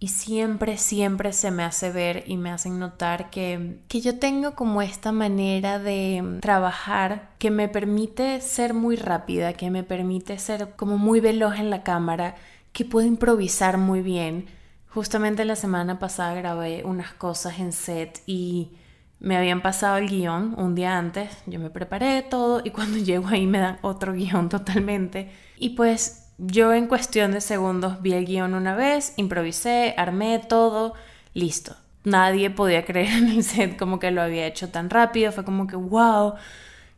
[0.01, 4.55] y siempre, siempre se me hace ver y me hacen notar que, que yo tengo
[4.55, 10.77] como esta manera de trabajar que me permite ser muy rápida, que me permite ser
[10.77, 12.37] como muy veloz en la cámara,
[12.73, 14.47] que puedo improvisar muy bien.
[14.89, 18.78] Justamente la semana pasada grabé unas cosas en set y
[19.21, 23.29] me habían pasado el guion un día antes, yo me preparé todo y cuando llego
[23.29, 25.31] ahí me dan otro guion totalmente.
[25.57, 30.95] Y pues yo en cuestión de segundos vi el guion una vez, improvisé, armé todo,
[31.35, 31.77] listo.
[32.05, 35.67] Nadie podía creer en el set como que lo había hecho tan rápido, fue como
[35.67, 36.35] que wow,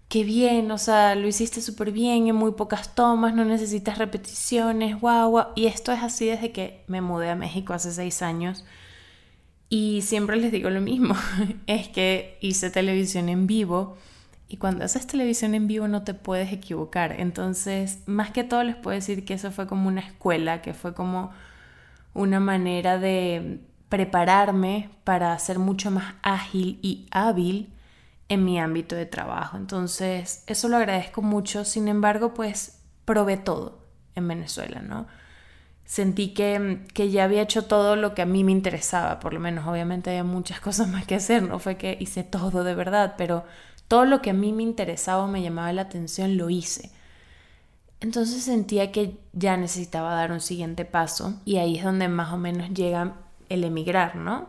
[0.08, 5.00] qué bien, o sea, lo hiciste súper bien en muy pocas tomas, no necesitas repeticiones,
[5.00, 5.44] wow, wow.
[5.54, 8.64] Y esto es así desde que me mudé a México hace seis años
[9.70, 11.14] y siempre les digo lo mismo,
[11.66, 13.96] es que hice televisión en vivo
[14.48, 17.12] y cuando haces televisión en vivo no te puedes equivocar.
[17.20, 20.92] Entonces, más que todo les puedo decir que eso fue como una escuela, que fue
[20.92, 21.30] como
[22.14, 27.72] una manera de prepararme para ser mucho más ágil y hábil
[28.28, 29.56] en mi ámbito de trabajo.
[29.56, 31.64] Entonces, eso lo agradezco mucho.
[31.64, 35.06] Sin embargo, pues probé todo en Venezuela, ¿no?
[35.90, 39.40] Sentí que, que, ya había hecho todo lo que a mí me interesaba, por lo
[39.40, 43.14] menos obviamente había muchas cosas más que hacer, no fue que hice todo de verdad,
[43.18, 43.44] pero
[43.88, 46.92] todo lo que a mí me interesaba o me llamaba la atención lo hice.
[47.98, 52.36] Entonces sentía que ya necesitaba dar un siguiente paso y ahí es donde más o
[52.36, 53.16] menos llega
[53.48, 54.48] el emigrar, ¿no?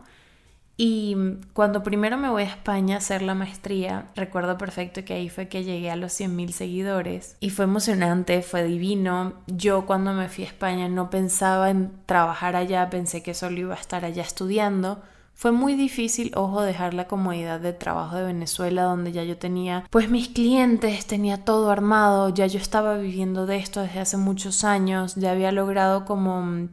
[0.84, 1.16] Y
[1.52, 5.46] cuando primero me voy a España a hacer la maestría, recuerdo perfecto que ahí fue
[5.46, 9.34] que llegué a los 100.000 seguidores y fue emocionante, fue divino.
[9.46, 13.76] Yo cuando me fui a España no pensaba en trabajar allá, pensé que solo iba
[13.76, 15.00] a estar allá estudiando,
[15.34, 19.84] fue muy difícil, ojo, dejar la comodidad de trabajo de Venezuela, donde ya yo tenía
[19.88, 24.64] pues mis clientes, tenía todo armado, ya yo estaba viviendo de esto desde hace muchos
[24.64, 26.68] años, ya había logrado como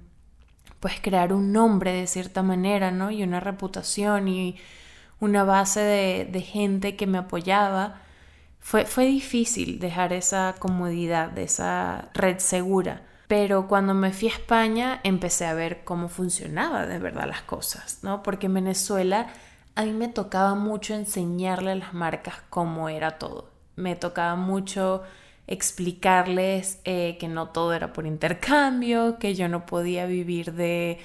[0.80, 3.12] pues crear un nombre de cierta manera, ¿no?
[3.12, 4.58] Y una reputación y
[5.20, 8.02] una base de, gente que me apoyaba.
[8.60, 13.04] Fue, fue difícil dejar esa comodidad, esa red segura.
[13.28, 18.00] Pero cuando me fui a España empecé a ver cómo funcionaba de verdad las cosas,
[18.02, 18.24] ¿no?
[18.24, 19.28] Porque en Venezuela
[19.76, 23.52] a mí me tocaba mucho enseñarle a las marcas cómo era todo.
[23.76, 25.04] Me tocaba mucho
[25.50, 31.00] explicarles eh, que no todo era por intercambio, que yo no podía vivir de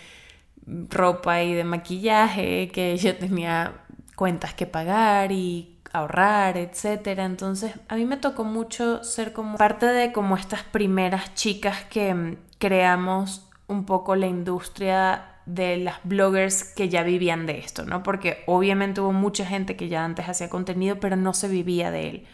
[0.66, 3.72] ropa y de maquillaje, que yo tenía
[4.16, 7.24] cuentas que pagar y ahorrar, etcétera.
[7.24, 12.14] Entonces, a mí me tocó mucho ser como parte de como estas primeras chicas que
[12.14, 18.02] mm, creamos un poco la industria de las bloggers que ya vivían de esto, ¿no?
[18.02, 22.09] Porque obviamente hubo mucha gente que ya antes hacía contenido, pero no se vivía de
[22.11, 22.26] él.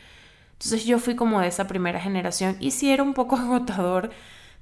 [0.61, 4.11] Entonces yo fui como de esa primera generación y sí era un poco agotador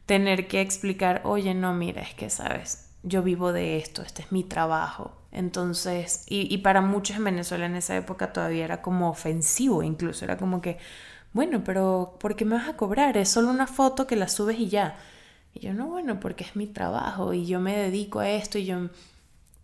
[0.06, 4.30] tener que explicar, oye, no, mira, es que, sabes, yo vivo de esto, este es
[4.30, 9.82] mi trabajo, entonces, y, para muchos en Venezuela en esa época todavía era como ofensivo,
[9.82, 10.78] incluso era como que,
[11.32, 13.16] bueno, pero ¿por qué me vas a cobrar?
[13.16, 14.96] Es solo una foto que la subes y ya.
[15.52, 18.64] Y yo, no, bueno, porque es mi trabajo y yo me dedico a esto y
[18.64, 18.88] yo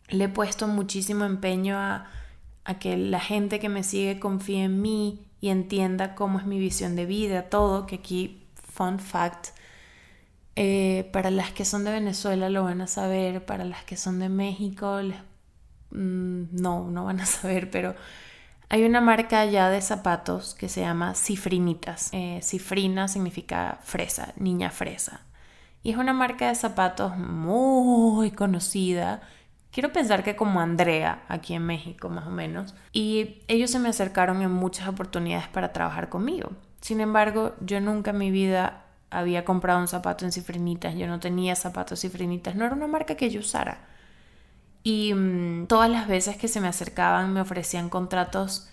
[0.08, 2.06] le he puesto muchísimo empeño a,
[2.64, 6.58] a que la gente que me sigue confíe en mí y entienda cómo es mi
[6.58, 9.48] visión de vida, todo, que aquí, fun fact,
[10.56, 14.18] eh, para las que son de Venezuela lo van a saber, para las que son
[14.20, 15.00] de México
[15.94, 17.94] Mm, no, no van a saber, pero
[18.68, 22.10] hay una marca ya de zapatos que se llama Cifrinitas.
[22.12, 25.22] Eh, cifrina significa fresa, niña fresa.
[25.82, 29.22] Y es una marca de zapatos muy conocida.
[29.74, 32.76] Quiero pensar que como Andrea, aquí en México más o menos.
[32.92, 36.52] Y ellos se me acercaron en muchas oportunidades para trabajar conmigo.
[36.80, 40.94] Sin embargo, yo nunca en mi vida había comprado un zapato en cifrinitas.
[40.94, 42.54] Yo no tenía zapatos cifrinitas.
[42.54, 43.80] No era una marca que yo usara.
[44.84, 48.70] Y mm, todas las veces que se me acercaban me ofrecían contratos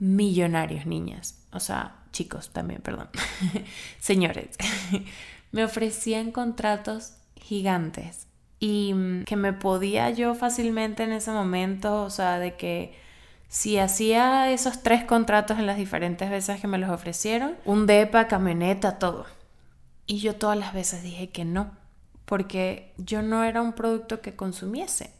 [0.00, 1.38] millonarios, niñas.
[1.52, 3.10] O sea, chicos también, perdón.
[4.00, 4.56] Señores,
[5.52, 8.26] me ofrecían contratos gigantes
[8.66, 12.98] y mm, que me podía yo fácilmente en ese momento, o sea, de que
[13.48, 18.26] si hacía esos tres contratos en las diferentes veces que me los ofrecieron, un DEPA,
[18.26, 19.26] camioneta, todo.
[20.06, 21.70] Y yo todas las veces dije que no,
[22.24, 25.10] porque yo no era un producto que consumiese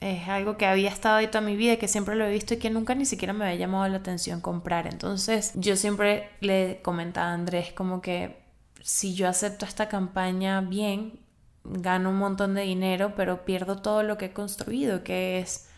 [0.00, 2.58] es algo que había estado ahí toda mi vida, que siempre lo he visto y
[2.58, 4.86] que nunca ni siquiera me había llamado la atención comprar.
[4.86, 8.36] Entonces yo siempre le comentaba a Andrés como que
[8.82, 11.18] si yo acepto esta campaña bien,
[11.70, 15.68] gano un montón de dinero, pero pierdo todo lo que he construido, que es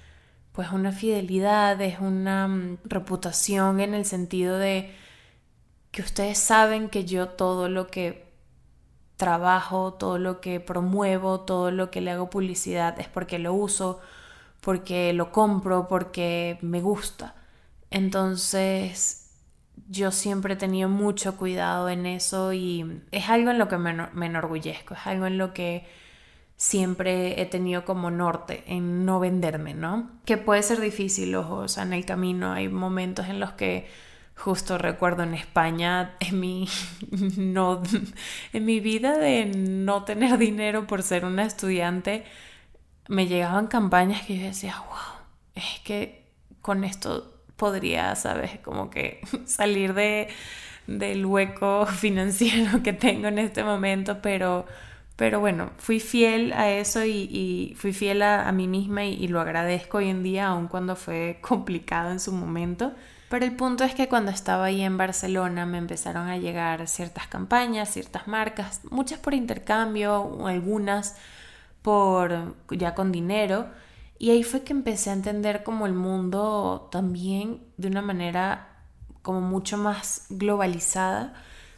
[0.53, 4.95] pues una fidelidad, es una mm, reputación en el sentido de
[5.91, 8.29] que ustedes saben que yo todo lo que
[9.17, 14.01] trabajo, todo lo que promuevo, todo lo que le hago publicidad es porque lo uso,
[14.61, 17.35] porque lo compro, porque me gusta.
[17.91, 19.28] Entonces
[19.89, 24.27] yo siempre he tenido mucho cuidado en eso y es algo en lo que me,
[24.27, 25.87] enorgullezco, es algo en lo que
[26.57, 30.11] siempre he tenido como norte en no venderme, ¿no?
[30.25, 33.87] Que puede ser difícil, ojo, o sea, en el camino hay momentos en los que
[34.39, 36.69] Justo recuerdo en España, en mi,
[37.11, 37.83] no,
[38.53, 42.25] en mi vida de no tener dinero por ser una estudiante,
[43.09, 45.25] me llegaban campañas que yo decía, wow,
[45.57, 48.59] es que con esto podría, ¿sabes?
[48.61, 50.29] Como que salir de,
[50.87, 54.65] del hueco financiero que tengo en este momento, pero,
[55.17, 59.41] pero bueno, fui fiel a eso y, fui fiel a, mí misma y, y, lo
[59.41, 62.95] agradezco hoy en día, aun cuando fue complicado en su momento.
[63.29, 67.27] Pero el punto es que cuando estaba ahí en Barcelona me empezaron a llegar ciertas
[67.27, 71.15] campañas, ciertas marcas, muchas por intercambio, algunas
[71.83, 73.67] por ya con dinero.
[74.19, 78.69] Y ahí fue que empecé a entender como el mundo también de una manera
[79.23, 81.35] como mucho más globalizada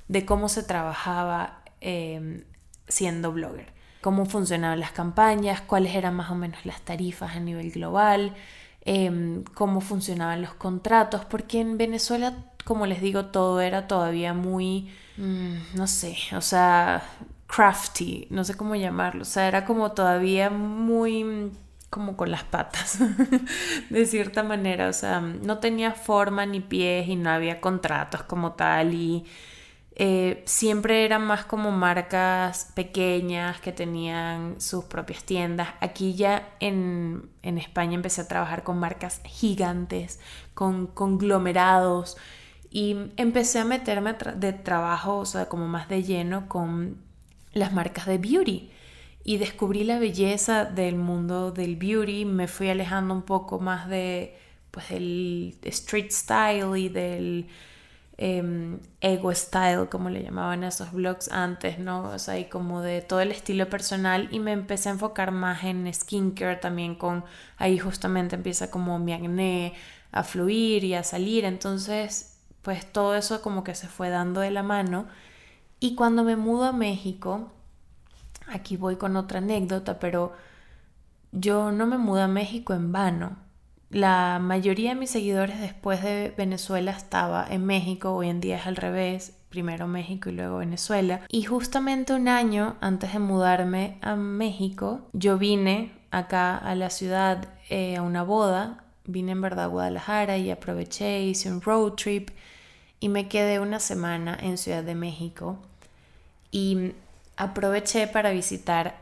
[0.08, 2.44] de cómo se trabajaba em,
[2.88, 7.70] siendo blogger, cómo funcionaban las campañas, cuáles eran más o menos las tarifas a nivel
[7.70, 8.34] global,
[8.82, 14.90] Em, cómo funcionaban los contratos, porque en Venezuela, como les digo, todo era todavía muy,
[15.18, 17.02] mm, no sé, o sea,
[17.46, 21.52] crafty, no sé cómo llamarlo, o sea, era como todavía muy
[21.90, 22.98] como con las patas,
[23.90, 28.52] de cierta manera, o sea, no tenía forma ni pies y no había contratos como
[28.52, 29.26] tal y
[29.96, 35.68] eh, siempre eran más como marcas pequeñas que tenían sus propias tiendas.
[35.80, 40.20] Aquí ya en, en España empecé a trabajar con marcas gigantes,
[40.54, 42.16] con conglomerados
[42.70, 46.98] y empecé a meterme de trabajo, o sea, como más de lleno con
[47.52, 48.70] las marcas de beauty
[49.24, 54.36] y descubrí la belleza del mundo del beauty, me fui alejando un poco más de
[54.70, 57.48] pues del street style y del
[58.18, 62.02] em, ego style, como le llamaban esos blogs antes, ¿no?
[62.10, 65.64] O sea, y como de todo el estilo personal y me empecé a enfocar más
[65.64, 67.24] en skincare también con,
[67.56, 69.74] ahí justamente empieza como mi acné
[70.12, 74.50] a fluir y a salir, entonces pues todo eso como que se fue dando de
[74.50, 75.06] la mano
[75.80, 77.50] y cuando me mudo a México,
[78.50, 80.32] aquí voy con otra anécdota, pero
[81.32, 83.36] yo no me mudé a México en vano.
[83.90, 88.66] La mayoría de mis seguidores después de Venezuela estaba en México, hoy en día es
[88.66, 91.22] al revés, primero México y luego Venezuela.
[91.28, 97.48] Y justamente un año antes de mudarme a México, yo vine acá a la ciudad
[97.68, 102.30] eh, a una boda, vine en verdad a Guadalajara y aproveché, hice un road trip
[103.00, 105.58] y me quedé una semana en Ciudad de México
[106.52, 106.92] y
[107.36, 108.96] aproveché para visitar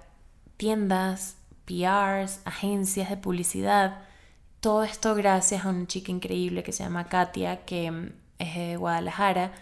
[0.56, 3.98] tiendas, PRs, agencias de publicidad.
[4.60, 8.76] Todo esto gracias a una chica increíble que se llama Katia, que mm, es de
[8.76, 9.52] Guadalajara.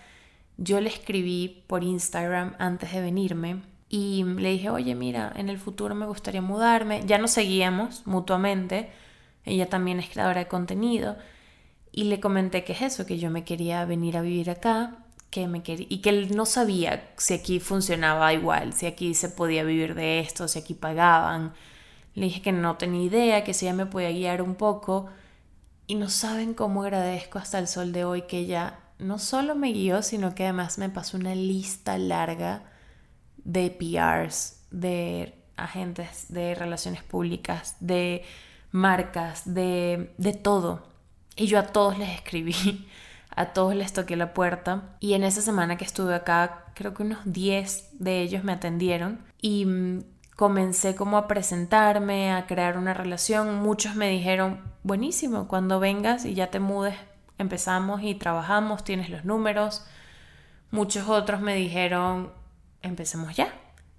[0.56, 5.58] Yo le escribí por Instagram antes de venirme y le dije, oye, mira, en el
[5.58, 7.02] futuro me gustaría mudarme.
[7.06, 8.90] Ya nos seguíamos mutuamente.
[9.44, 11.16] Ella también es creadora de contenido.
[11.92, 15.48] Y le comenté que es eso, que yo me quería venir a vivir acá que
[15.48, 19.64] me quería, y que él no sabía si aquí funcionaba igual, si aquí se podía
[19.64, 21.54] vivir de esto, si aquí pagaban.
[22.14, 25.06] Le dije que no tenía idea, que si ella me podía guiar un poco.
[25.86, 29.72] Y no saben cómo agradezco hasta el sol de hoy que ella no solo me
[29.72, 32.64] guió, sino que además me pasó una lista larga
[33.44, 38.24] de PRs, de agentes de relaciones públicas, de
[38.70, 40.86] marcas, de, de todo.
[41.36, 42.54] Y yo a todos les escribí
[43.36, 47.02] a todos les toqué la puerta y en esa semana que estuve acá, creo que
[47.02, 50.04] unos 10 de ellos me atendieron y mm,
[50.36, 53.62] comencé como a presentarme, a crear una relación.
[53.62, 56.96] Muchos me dijeron, buenísimo, cuando vengas y ya te mudes,
[57.36, 59.84] empezamos y trabajamos, tienes los números.
[60.70, 62.32] Muchos otros me dijeron,
[62.80, 63.52] empecemos ya.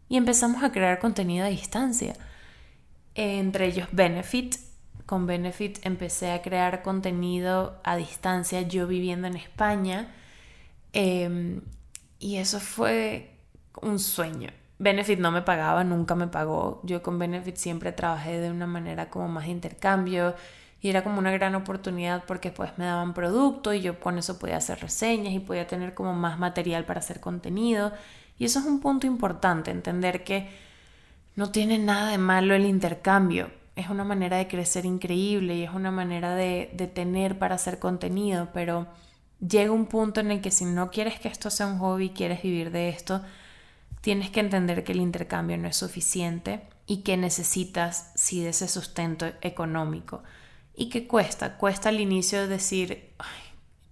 [0.10, 2.16] Y empezamos a crear contenido a distancia.
[3.14, 4.56] Entre ellos Benefit,
[5.08, 10.14] con Benefit empecé a crear contenido a distancia, yo viviendo en España.
[10.92, 11.62] Em,
[12.20, 13.32] y eso fue
[13.82, 14.50] un sueño.
[14.80, 16.82] Benefit no me pagaba, nunca me pagó.
[16.84, 20.36] Yo con Benefit siempre trabajé de una manera como más de intercambio
[20.82, 24.38] y era como una gran oportunidad porque pues me daban producto y yo con eso
[24.38, 27.94] podía hacer reseñas y podía tener como más material para hacer contenido.
[28.38, 30.50] Y eso es un punto importante, entender que
[31.38, 35.72] no tiene nada de malo el intercambio es una manera de crecer increíble y es
[35.72, 38.88] una manera de, de, tener para hacer contenido, pero
[39.40, 42.42] llega un punto en el que si no quieres que esto sea un hobby, quieres
[42.42, 43.22] vivir de esto,
[44.02, 48.68] tienes que entender que el intercambio no es suficiente y que necesitas sí de ese
[48.68, 50.24] sustento económico.
[50.76, 53.12] Y que cuesta, cuesta al inicio decir,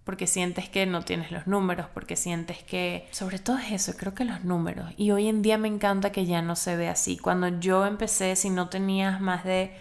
[0.05, 4.13] porque sientes que no tienes los números, porque sientes que, sobre todo es eso, creo
[4.13, 4.93] que los números.
[4.97, 7.17] Y hoy en día me encanta que ya no se ve así.
[7.17, 9.75] Cuando yo empecé, si no tenías más de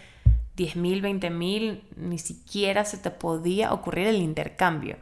[0.55, 4.97] 10 mil, 20 mil, ni siquiera se te podía ocurrir el intercambio.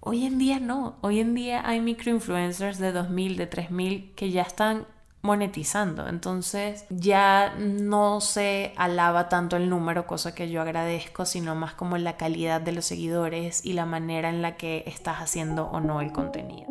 [0.00, 4.42] Hoy en día no, hoy en día hay microinfluencers de 2.000, de 3.000 que ya
[4.42, 4.84] están
[5.22, 6.08] monetizando.
[6.08, 11.96] Entonces ya no se alaba tanto el número, cosa que yo agradezco, sino más como
[11.96, 16.00] la calidad de los seguidores y la manera en la que estás haciendo o no
[16.00, 16.70] el contenido.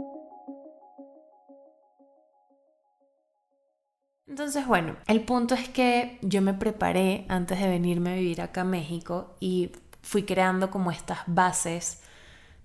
[4.27, 8.61] Entonces, bueno, el punto es que yo me preparé antes de venirme a vivir acá
[8.61, 12.01] a México y fui creando como estas bases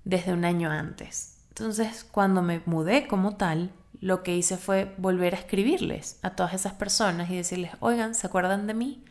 [0.05, 1.38] desde un año antes.
[1.49, 6.55] Entonces, cuando me mudé como tal, lo que hice fue volver a escribirles a todas
[6.55, 9.05] esas personas y decirles, oigan, ¿se acuerdan de mí?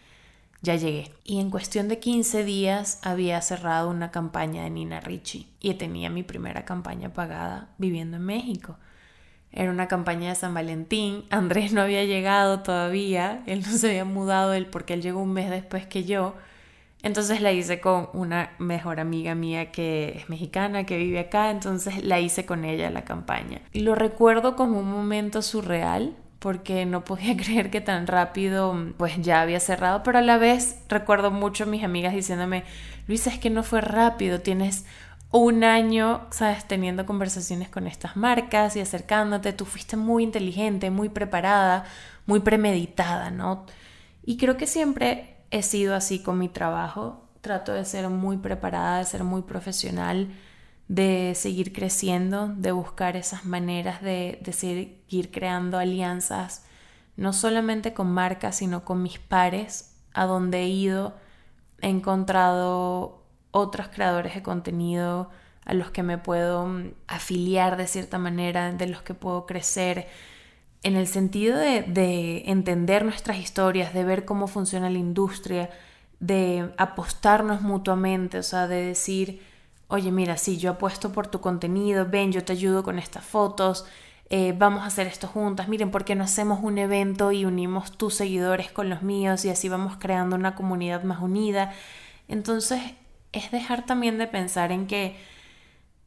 [0.61, 1.11] Ya llegué.
[1.23, 6.09] Y en cuestión de 15 días había cerrado una campaña de Nina Ricci y tenía
[6.09, 8.77] mi primera campaña pagada viviendo en México.
[9.51, 11.23] Era una campaña de San Valentín.
[11.29, 13.43] Andrés no había llegado todavía.
[13.45, 16.35] Él no se había mudado él porque él llegó un mes después que yo.
[17.05, 22.03] Entonces la hice con una mejor amiga mía que es mexicana, que vive acá, entonces
[22.03, 23.61] la hice con ella la campaña.
[23.73, 29.21] Y lo recuerdo como un momento surreal porque no podía creer que tan rápido pues
[29.21, 32.63] ya había cerrado, pero a la vez recuerdo mucho a mis amigas diciéndome,
[33.07, 34.85] Luisa, es que no fue rápido, tienes
[35.29, 41.09] un año, sabes, teniendo conversaciones con estas marcas y acercándote, tú fuiste muy inteligente, muy
[41.09, 41.85] preparada,
[42.25, 43.67] muy premeditada, ¿no?
[44.25, 47.23] Y creo que siempre he sido así con mi trabajo.
[47.39, 50.27] Trato de ser muy preparada, de ser muy profesional,
[50.89, 56.65] de seguir creciendo, de buscar esas maneras de, seguir creando alianzas,
[57.15, 61.15] no solamente con marcas, sino con mis pares, a donde he ido,
[61.81, 65.29] he encontrado otros creadores de contenido
[65.63, 70.09] a los que me puedo mm, afiliar de cierta manera, de los que puedo crecer,
[70.85, 75.71] en el sentido de, entender nuestras historias, de ver cómo funciona la industria,
[76.19, 79.41] de apostarnos mutuamente, o sea, de decir,
[79.87, 83.87] oye, mira, sí, yo apuesto por tu contenido, ven, yo te ayudo con estas fotos,
[84.29, 87.97] eh, vamos a hacer esto juntas, miren, ¿por qué no hacemos un evento y unimos
[87.97, 91.73] tus seguidores con los míos y así vamos creando una comunidad más unida?
[92.27, 92.79] Entonces,
[93.31, 95.15] es dejar también de pensar en que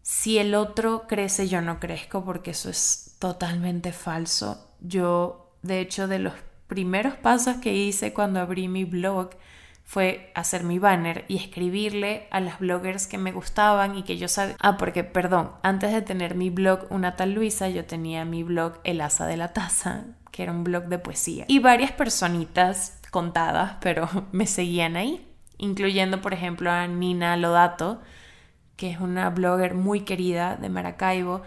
[0.02, 4.67] si el otro crece, yo no crezco, porque eso es totalmente falso.
[4.80, 6.34] Yo, de hecho, de los
[6.66, 9.30] primeros pasos que hice cuando abrí mi blog
[9.88, 14.28] fue hacer mi banner y escribirle a las bloggers que me gustaban y que yo
[14.28, 14.54] sabía...
[14.60, 18.80] Ah, porque, perdón, antes de tener mi blog Una tal Luisa, yo tenía mi blog
[18.84, 21.46] El Asa de la Taza, que era un blog de poesía.
[21.48, 25.26] Y varias personitas contadas, pero me seguían ahí,
[25.56, 28.02] incluyendo, por ejemplo, a Nina Lodato,
[28.76, 31.42] que es una blogger muy querida de Maracaibo,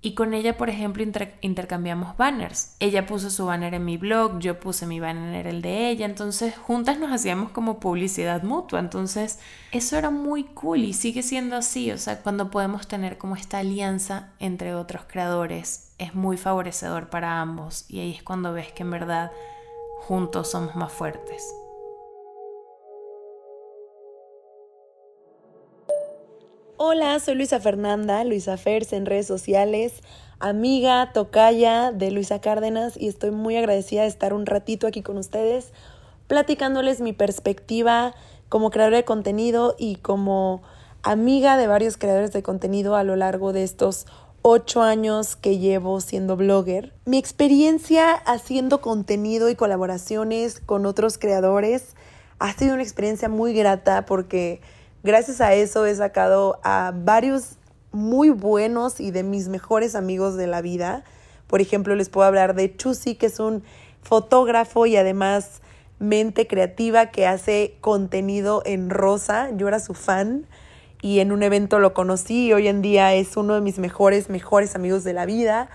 [0.00, 1.04] y con ella, por ejemplo,
[1.40, 2.76] intercambiamos banners.
[2.78, 6.06] Ella puso su banner en mi blog, yo puse mi banner en el de ella,
[6.06, 8.78] entonces juntas nos hacíamos como publicidad mutua.
[8.78, 9.40] Entonces,
[9.72, 11.90] eso era muy cool y sigue siendo así.
[11.90, 17.40] O sea, cuando podemos tener como esta alianza entre otros creadores, es muy favorecedor para
[17.40, 17.84] ambos.
[17.88, 19.32] Y ahí es cuando ves que en verdad
[20.06, 21.42] juntos somos más fuertes.
[26.80, 29.94] Hola, soy Luisa Fernanda, Luisa Fers en redes sociales,
[30.38, 35.18] amiga, tocaya de Luisa Cárdenas y estoy muy agradecida de estar un ratito aquí con
[35.18, 35.72] ustedes
[36.28, 38.14] platicándoles mi perspectiva
[38.48, 40.62] como creadora de contenido y como
[41.02, 44.06] amiga de varios creadores de contenido a lo largo de estos
[44.42, 46.94] ocho años que llevo siendo blogger.
[47.06, 51.96] Mi experiencia haciendo contenido y colaboraciones con otros creadores
[52.38, 54.60] ha sido una experiencia muy grata porque
[55.08, 57.56] Gracias a eso he sacado a varios
[57.92, 61.02] muy buenos y de mis mejores amigos de la vida.
[61.46, 63.62] Por ejemplo, les puedo hablar de Chusi, que es un
[64.02, 65.62] fotógrafo y además
[65.98, 69.48] mente creativa que hace contenido en rosa.
[69.56, 70.44] Yo era su fan
[71.00, 74.28] y en un evento lo conocí y hoy en día es uno de mis mejores,
[74.28, 75.70] mejores amigos de la vida.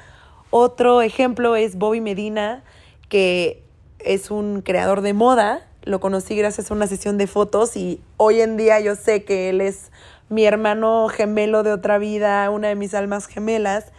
[0.51, 2.63] Otro ejemplo es Bobby Medina,
[3.09, 3.63] que
[3.97, 8.41] es un creador de moda lo conocí gracias a una sesión de fotos y hoy
[8.41, 9.91] en día yo sé que él es
[10.29, 13.91] mi hermano gemelo de otra vida, una de mis almas gemelas.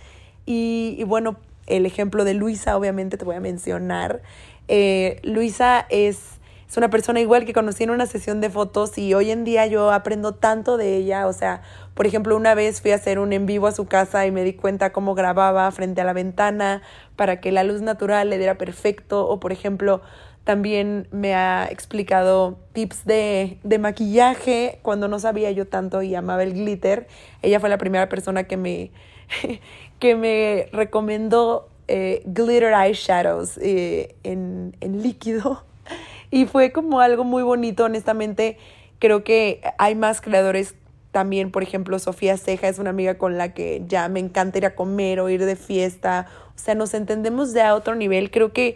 [0.46, 4.22] Y, bueno, el ejemplo de Luisa, obviamente te voy a mencionar.
[4.68, 6.18] Eh, Luisa es,
[6.68, 9.66] es una persona igual que conocí en una sesión de fotos y hoy en día
[9.66, 11.26] yo aprendo tanto de ella.
[11.26, 11.62] O sea,
[11.94, 14.42] por ejemplo, una vez fui a hacer un en vivo a su casa y me
[14.42, 16.82] di cuenta cómo grababa frente a la ventana
[17.16, 19.26] para que la luz natural le diera perfecto.
[19.28, 20.02] O por ejemplo,
[20.44, 26.52] también me ha explicado tips de, maquillaje cuando no sabía yo tanto y amaba el
[26.52, 27.08] glitter.
[27.42, 28.90] Ella fue la primera persona que me,
[29.98, 35.64] que me recomendó eh, glitter eyeshadows eh, en, en líquido.
[36.30, 38.58] Y fue como algo muy bonito, honestamente.
[38.98, 40.74] Creo que hay más creadores
[41.14, 44.66] también, por ejemplo, Sofía Ceja es una amiga con la que ya me encanta ir
[44.66, 46.26] a comer o ir de fiesta.
[46.56, 48.32] O sea, nos entendemos de a otro nivel.
[48.32, 48.74] Creo que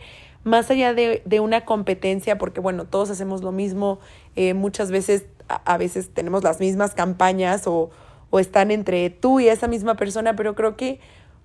[0.49, 4.01] más allá de, de una competencia, porque bueno, todos hacemos lo mismo,
[4.36, 7.90] eh, muchas veces, a, veces tenemos las mismas campañas o,
[8.30, 11.01] o están entre tú y esa misma persona, pero creo que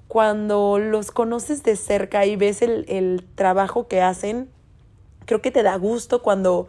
[0.07, 4.49] cuando los conoces de cerca y ves el, el trabajo que hacen,
[5.25, 6.67] creo que te da gusto cuando,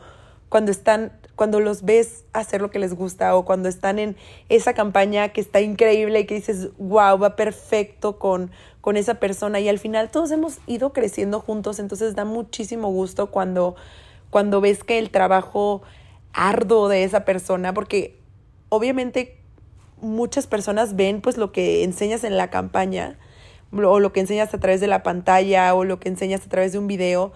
[0.48, 4.16] cuando están cuando los ves hacer lo que les gusta o cuando están en
[4.48, 8.50] esa campaña que está increíble y que dices, wow, va perfecto con,
[8.84, 13.30] con esa persona y al final todos hemos ido creciendo juntos, entonces da muchísimo gusto
[13.30, 13.76] cuando,
[14.28, 15.80] cuando ves que el trabajo
[16.34, 18.18] arduo de esa persona, porque
[18.68, 19.38] obviamente
[20.02, 23.18] muchas personas ven pues lo que enseñas en la campaña
[23.72, 26.72] o lo que enseñas a través de la pantalla o lo que enseñas a través
[26.72, 27.32] de un video,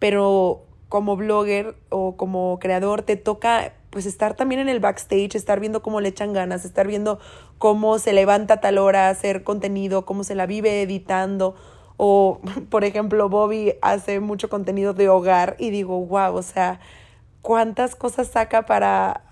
[0.00, 5.60] pero como blogger o como creador te toca pues estar también en el backstage, estar
[5.60, 7.18] viendo cómo le echan ganas, estar viendo
[7.58, 11.54] cómo se levanta a tal hora a hacer contenido, cómo se la vive editando.
[11.96, 16.80] O, por ejemplo, Bobby hace mucho contenido de hogar y digo, wow, o sea,
[17.42, 19.22] cuántas cosas saca para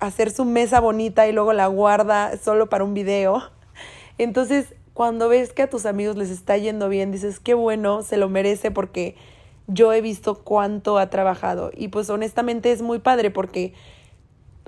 [0.00, 3.42] hacer su mesa bonita y luego la guarda solo para un video.
[4.18, 8.16] Entonces, cuando ves que a tus amigos les está yendo bien, dices, qué bueno, se
[8.16, 9.16] lo merece porque
[9.72, 11.70] yo he visto cuánto ha trabajado.
[11.76, 13.72] Y pues honestamente es muy padre porque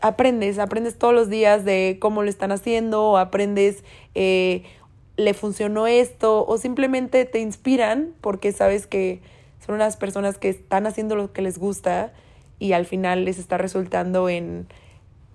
[0.01, 3.85] aprendes, aprendes todos los días de cómo lo están haciendo, aprendes,
[4.15, 4.65] eh,
[5.17, 9.21] le funcionó esto, o simplemente te inspiran porque sabes que
[9.65, 12.13] son unas personas que están haciendo lo que les gusta
[12.59, 14.67] y al final les está resultando en,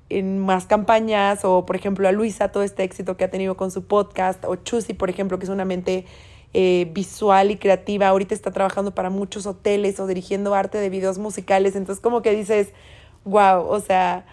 [0.09, 3.71] en más campañas, o por ejemplo a Luisa, todo este éxito que ha tenido con
[3.71, 6.05] su podcast, o Chusi, por ejemplo, que es una mente
[6.53, 11.17] eh, visual y creativa, ahorita está trabajando para muchos hoteles o dirigiendo arte de videos
[11.17, 12.73] musicales, entonces como que dices,
[13.25, 14.25] wow, o sea,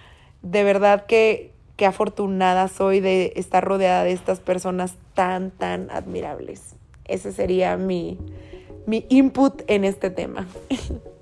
[0.42, 6.76] de verdad que qué afortunada soy de estar rodeada de estas personas tan, tan admirables.
[7.04, 8.18] Ese sería mi,
[8.86, 10.46] mi input en este tema.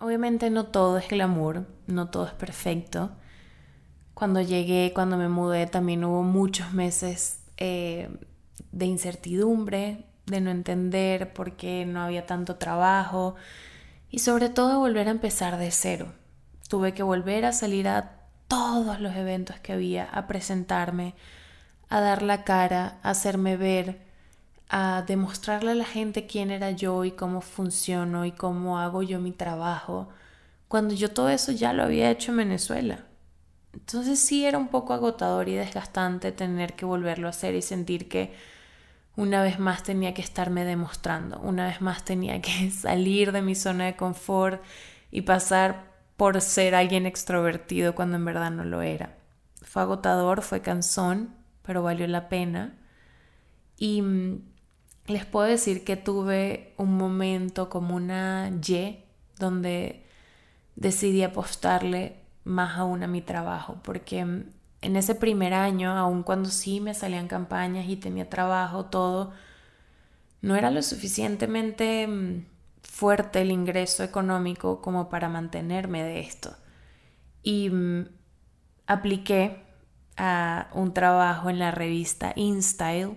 [0.00, 3.10] Obviamente no todo es glamour, no todo es perfecto.
[4.18, 8.08] Cuando llegué, cuando me mudé, también hubo muchos meses eh,
[8.72, 13.36] de incertidumbre, de no entender por qué no había tanto trabajo
[14.10, 16.14] y sobre todo volver a empezar de cero.
[16.68, 21.14] Tuve que volver a salir a todos los eventos que había, a presentarme,
[21.88, 24.00] a dar la cara, a hacerme ver,
[24.68, 29.20] a demostrarle a la gente quién era yo y cómo funciono y cómo hago yo
[29.20, 30.08] mi trabajo,
[30.66, 33.04] cuando yo todo eso ya lo había hecho en Venezuela.
[33.78, 38.08] Entonces sí era un poco agotador y desgastante tener que volverlo a hacer y sentir
[38.08, 38.34] que
[39.16, 43.54] una vez más tenía que estarme demostrando, una vez más tenía que salir de mi
[43.54, 44.62] zona de confort
[45.12, 49.16] y pasar por ser alguien extrovertido cuando en verdad no lo era.
[49.62, 52.76] Fue agotador, fue cansón, pero valió la pena.
[53.76, 54.42] Y mm,
[55.06, 59.04] les puedo decir que tuve un momento como una Y
[59.38, 60.04] donde
[60.74, 62.17] decidí apostarle
[62.48, 64.44] más aún a mi trabajo, porque mm,
[64.80, 69.32] en ese primer año, aun cuando sí me salían campañas y tenía trabajo, todo,
[70.40, 72.46] no era lo suficientemente mm,
[72.82, 76.56] fuerte el ingreso económico como para mantenerme de esto.
[77.42, 78.06] Y mm,
[78.86, 79.62] apliqué
[80.16, 83.16] a un trabajo en la revista InStyle,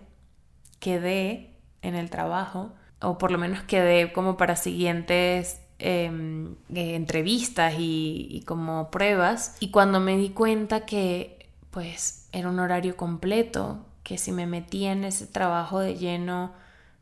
[0.79, 8.27] quedé en el trabajo, o por lo menos quedé como para siguientes eh, entrevistas y,
[8.29, 9.57] y como pruebas.
[9.59, 14.91] Y cuando me di cuenta que pues era un horario completo, que si me metía
[14.91, 16.53] en ese trabajo de lleno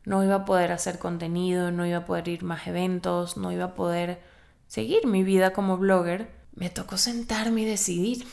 [0.04, 3.64] no iba a poder hacer contenido, no iba a poder ir más eventos, no iba
[3.66, 4.20] a poder
[4.66, 8.26] seguir mi vida como blogger, me tocó sentarme y decidir.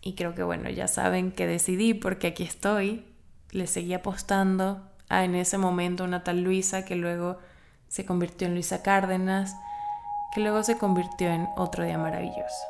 [0.00, 3.04] Y creo que bueno, ya saben que decidí porque aquí estoy.
[3.50, 7.38] Le seguí apostando a en ese momento una tal Luisa que luego
[7.88, 9.56] se convirtió en Luisa Cárdenas,
[10.34, 12.64] que luego se convirtió en otro día maravilloso.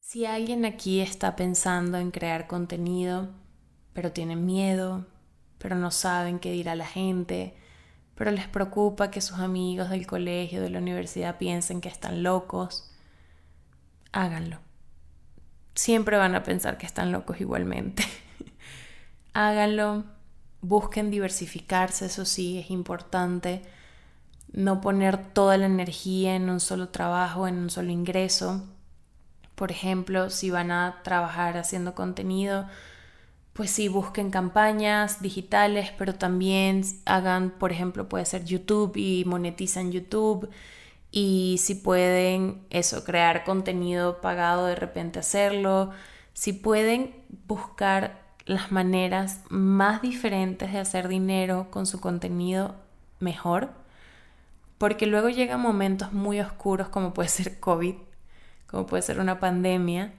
[0.00, 3.28] Si alguien aquí está pensando en crear contenido,
[3.92, 5.04] pero tienen miedo,
[5.58, 7.56] pero no saben qué dirá la gente,
[8.14, 12.90] pero les preocupa que sus amigos del colegio, de la universidad piensen que están locos,
[14.12, 14.58] háganlo.
[15.74, 18.04] Siempre van a pensar que están locos igualmente.
[19.44, 20.04] háganlo,
[20.60, 23.62] busquen diversificarse, eso sí, es importante.
[24.52, 28.62] No poner toda la energía en un solo trabajo, en un solo ingreso
[29.56, 32.68] por ejemplo, si van a trabajar haciendo contenido,
[33.54, 39.92] pues sí, busquen campañas digitales, pero también hagan, por ejemplo, puede ser YouTube y monetizan
[39.92, 40.50] YouTube.
[41.10, 45.90] Y si pueden eso, crear contenido pagado, de repente hacerlo.
[46.34, 47.14] Si pueden
[47.46, 52.76] buscar las maneras más diferentes de hacer dinero con su contenido,
[53.18, 53.70] mejor.
[54.78, 57.96] Porque luego llegan momentos muy oscuros como puede ser COVID,
[58.66, 60.12] como puede ser una pandemia,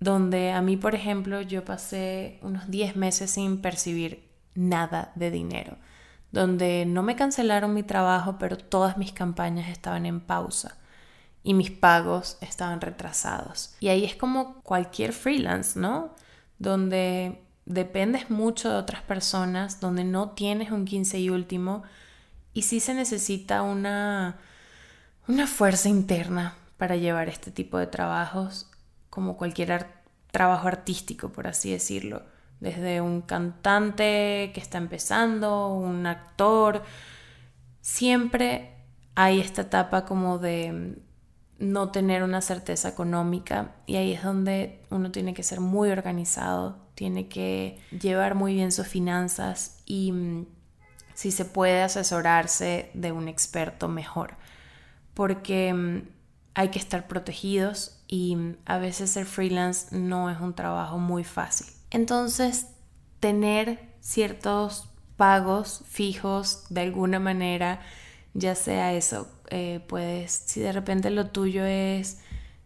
[0.00, 5.76] donde a mí, por ejemplo, yo pasé unos 10 meses sin percibir nada de dinero,
[6.30, 10.76] donde no me cancelaron mi trabajo, pero todas mis campañas estaban en pausa
[11.42, 13.74] y mis pagos estaban retrasados.
[13.80, 16.14] Y ahí es como cualquier freelance, ¿no?
[16.58, 21.82] Donde dependes mucho de otras personas, donde no tienes un 15 y último,
[22.52, 24.38] y sí se necesita una,
[25.28, 28.70] una fuerza interna para llevar este tipo de trabajos
[29.08, 29.86] como cualquier
[30.30, 32.22] trabajo artístico, por así decirlo.
[32.60, 36.82] Desde un cantante que está empezando, un actor,
[37.80, 38.72] siempre
[39.14, 40.96] hay esta etapa como de
[41.58, 46.78] no tener una certeza económica y ahí es donde uno tiene que ser muy organizado,
[47.02, 50.46] tiene que llevar muy bien sus finanzas y mm,
[51.14, 54.36] si se puede asesorarse de un experto mejor,
[55.12, 56.02] porque mm,
[56.54, 61.24] hay que estar protegidos y mm, a veces ser freelance no es un trabajo muy
[61.24, 61.66] fácil.
[61.90, 62.68] Entonces,
[63.18, 67.80] tener ciertos pagos fijos de alguna manera,
[68.32, 72.20] ya sea eso, eh, puedes, si de repente lo tuyo es,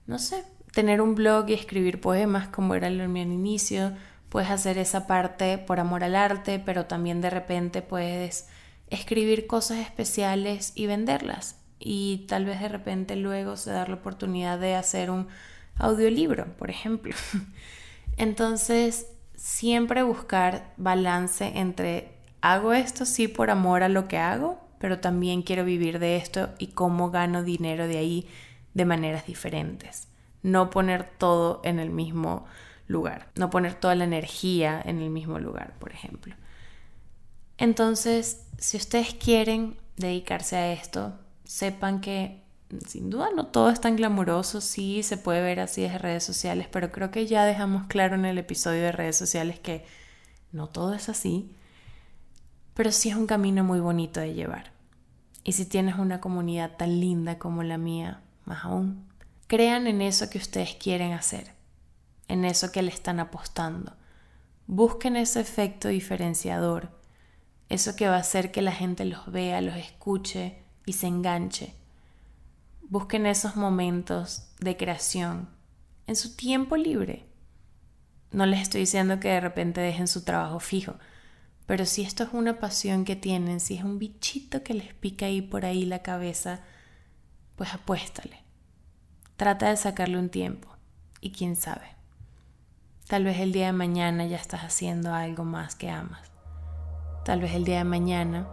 [0.06, 3.94] no sé, tener un blog y escribir poemas como era lo mío al inicio,
[4.28, 8.48] puedes hacer esa parte por amor al arte, pero también de repente puedes
[8.88, 11.56] escribir cosas especiales y venderlas.
[11.78, 15.28] Y tal vez de repente luego se da la oportunidad de hacer un
[15.76, 17.14] audiolibro, por ejemplo.
[18.16, 25.00] Entonces, siempre buscar balance entre hago esto sí por amor a lo que hago, pero
[25.00, 28.28] también quiero vivir de esto y cómo gano dinero de ahí
[28.74, 30.08] de maneras diferentes.
[30.42, 32.46] No poner todo en el mismo
[32.86, 36.34] lugar, no poner toda la energía en el mismo lugar, por ejemplo.
[37.58, 41.14] Entonces, si ustedes quieren dedicarse a esto,
[41.44, 42.42] sepan que
[42.86, 46.68] sin duda no todo es tan glamuroso, sí se puede ver así desde redes sociales,
[46.70, 49.84] pero creo que ya dejamos claro en el episodio de redes sociales que
[50.52, 51.54] no todo es así,
[52.74, 54.72] pero sí es un camino muy bonito de llevar.
[55.44, 59.06] Y si tienes una comunidad tan linda como la mía, más aún,
[59.46, 61.55] crean en eso que ustedes quieren hacer,
[62.28, 63.96] en eso que le están apostando.
[64.66, 66.90] Busquen ese efecto diferenciador,
[67.68, 71.74] eso que va a hacer que la gente los vea, los escuche y se enganche
[72.88, 75.48] Busquen esos momentos de creación
[76.06, 77.26] en su tiempo libre.
[78.30, 80.94] No les estoy diciendo que de repente dejen su trabajo fijo,
[81.66, 85.26] pero si esto es una pasión que tienen, si es un bichito que les pica
[85.26, 86.60] ahí por ahí la cabeza,
[87.56, 88.44] pues apuéstale.
[89.36, 90.68] Trata de sacarle un tiempo
[91.20, 91.95] y quién sabe.
[93.08, 96.28] Tal vez el día de mañana ya estás haciendo algo más que amas.
[97.24, 98.48] Tal vez el día de mañana,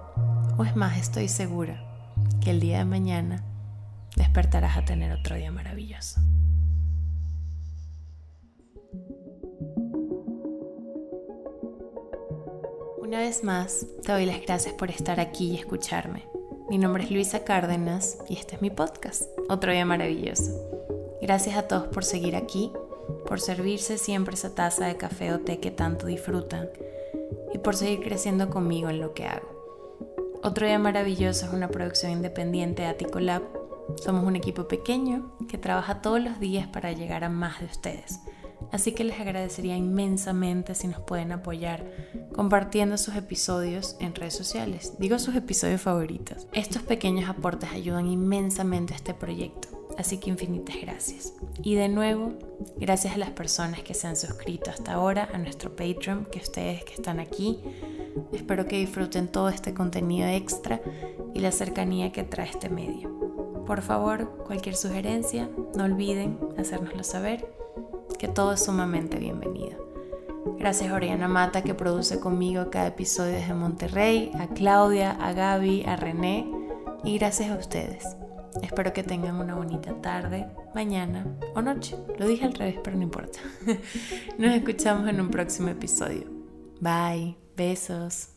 [0.57, 1.83] o es más, estoy segura
[2.39, 3.43] que el día de mañana
[4.15, 6.21] despertarás a tener otro día maravilloso.
[13.01, 16.27] Una vez más, te doy las gracias por estar aquí y escucharme.
[16.69, 20.51] Mi nombre es Luisa Cárdenas y este es mi podcast, Otro Día Maravilloso.
[21.23, 22.71] Gracias a todos por seguir aquí,
[23.27, 26.69] por servirse siempre esa taza de café o té que tanto disfrutan
[27.53, 29.49] y por seguir creciendo conmigo en lo que hago.
[30.43, 33.43] Otro Día Maravilloso es una producción independiente de Aticolab
[34.01, 38.19] somos un equipo pequeño que trabaja todos los días para llegar a más de ustedes.
[38.71, 41.85] Así que les agradecería inmensamente si nos pueden apoyar
[42.33, 44.93] compartiendo sus episodios en redes sociales.
[44.99, 46.47] Digo sus episodios favoritos.
[46.53, 49.82] Estos pequeños aportes ayudan inmensamente a este proyecto.
[49.97, 51.33] Así que infinitas gracias.
[51.61, 52.33] Y de nuevo,
[52.77, 56.83] gracias a las personas que se han suscrito hasta ahora a nuestro Patreon, que ustedes
[56.83, 57.59] que están aquí.
[58.31, 60.81] Espero que disfruten todo este contenido extra
[61.33, 63.11] y la cercanía que trae este medio.
[63.65, 67.47] Por favor, cualquier sugerencia, no olviden hacérnoslo saber,
[68.19, 69.83] que todo es sumamente bienvenido.
[70.57, 75.83] Gracias a Oriana Mata que produce conmigo cada episodio desde Monterrey, a Claudia, a Gaby,
[75.85, 76.49] a René
[77.03, 78.05] y gracias a ustedes.
[78.61, 81.25] Espero que tengan una bonita tarde, mañana
[81.55, 81.97] o noche.
[82.17, 83.39] Lo dije al revés, pero no importa.
[84.37, 86.25] Nos escuchamos en un próximo episodio.
[86.79, 88.32] Bye, besos.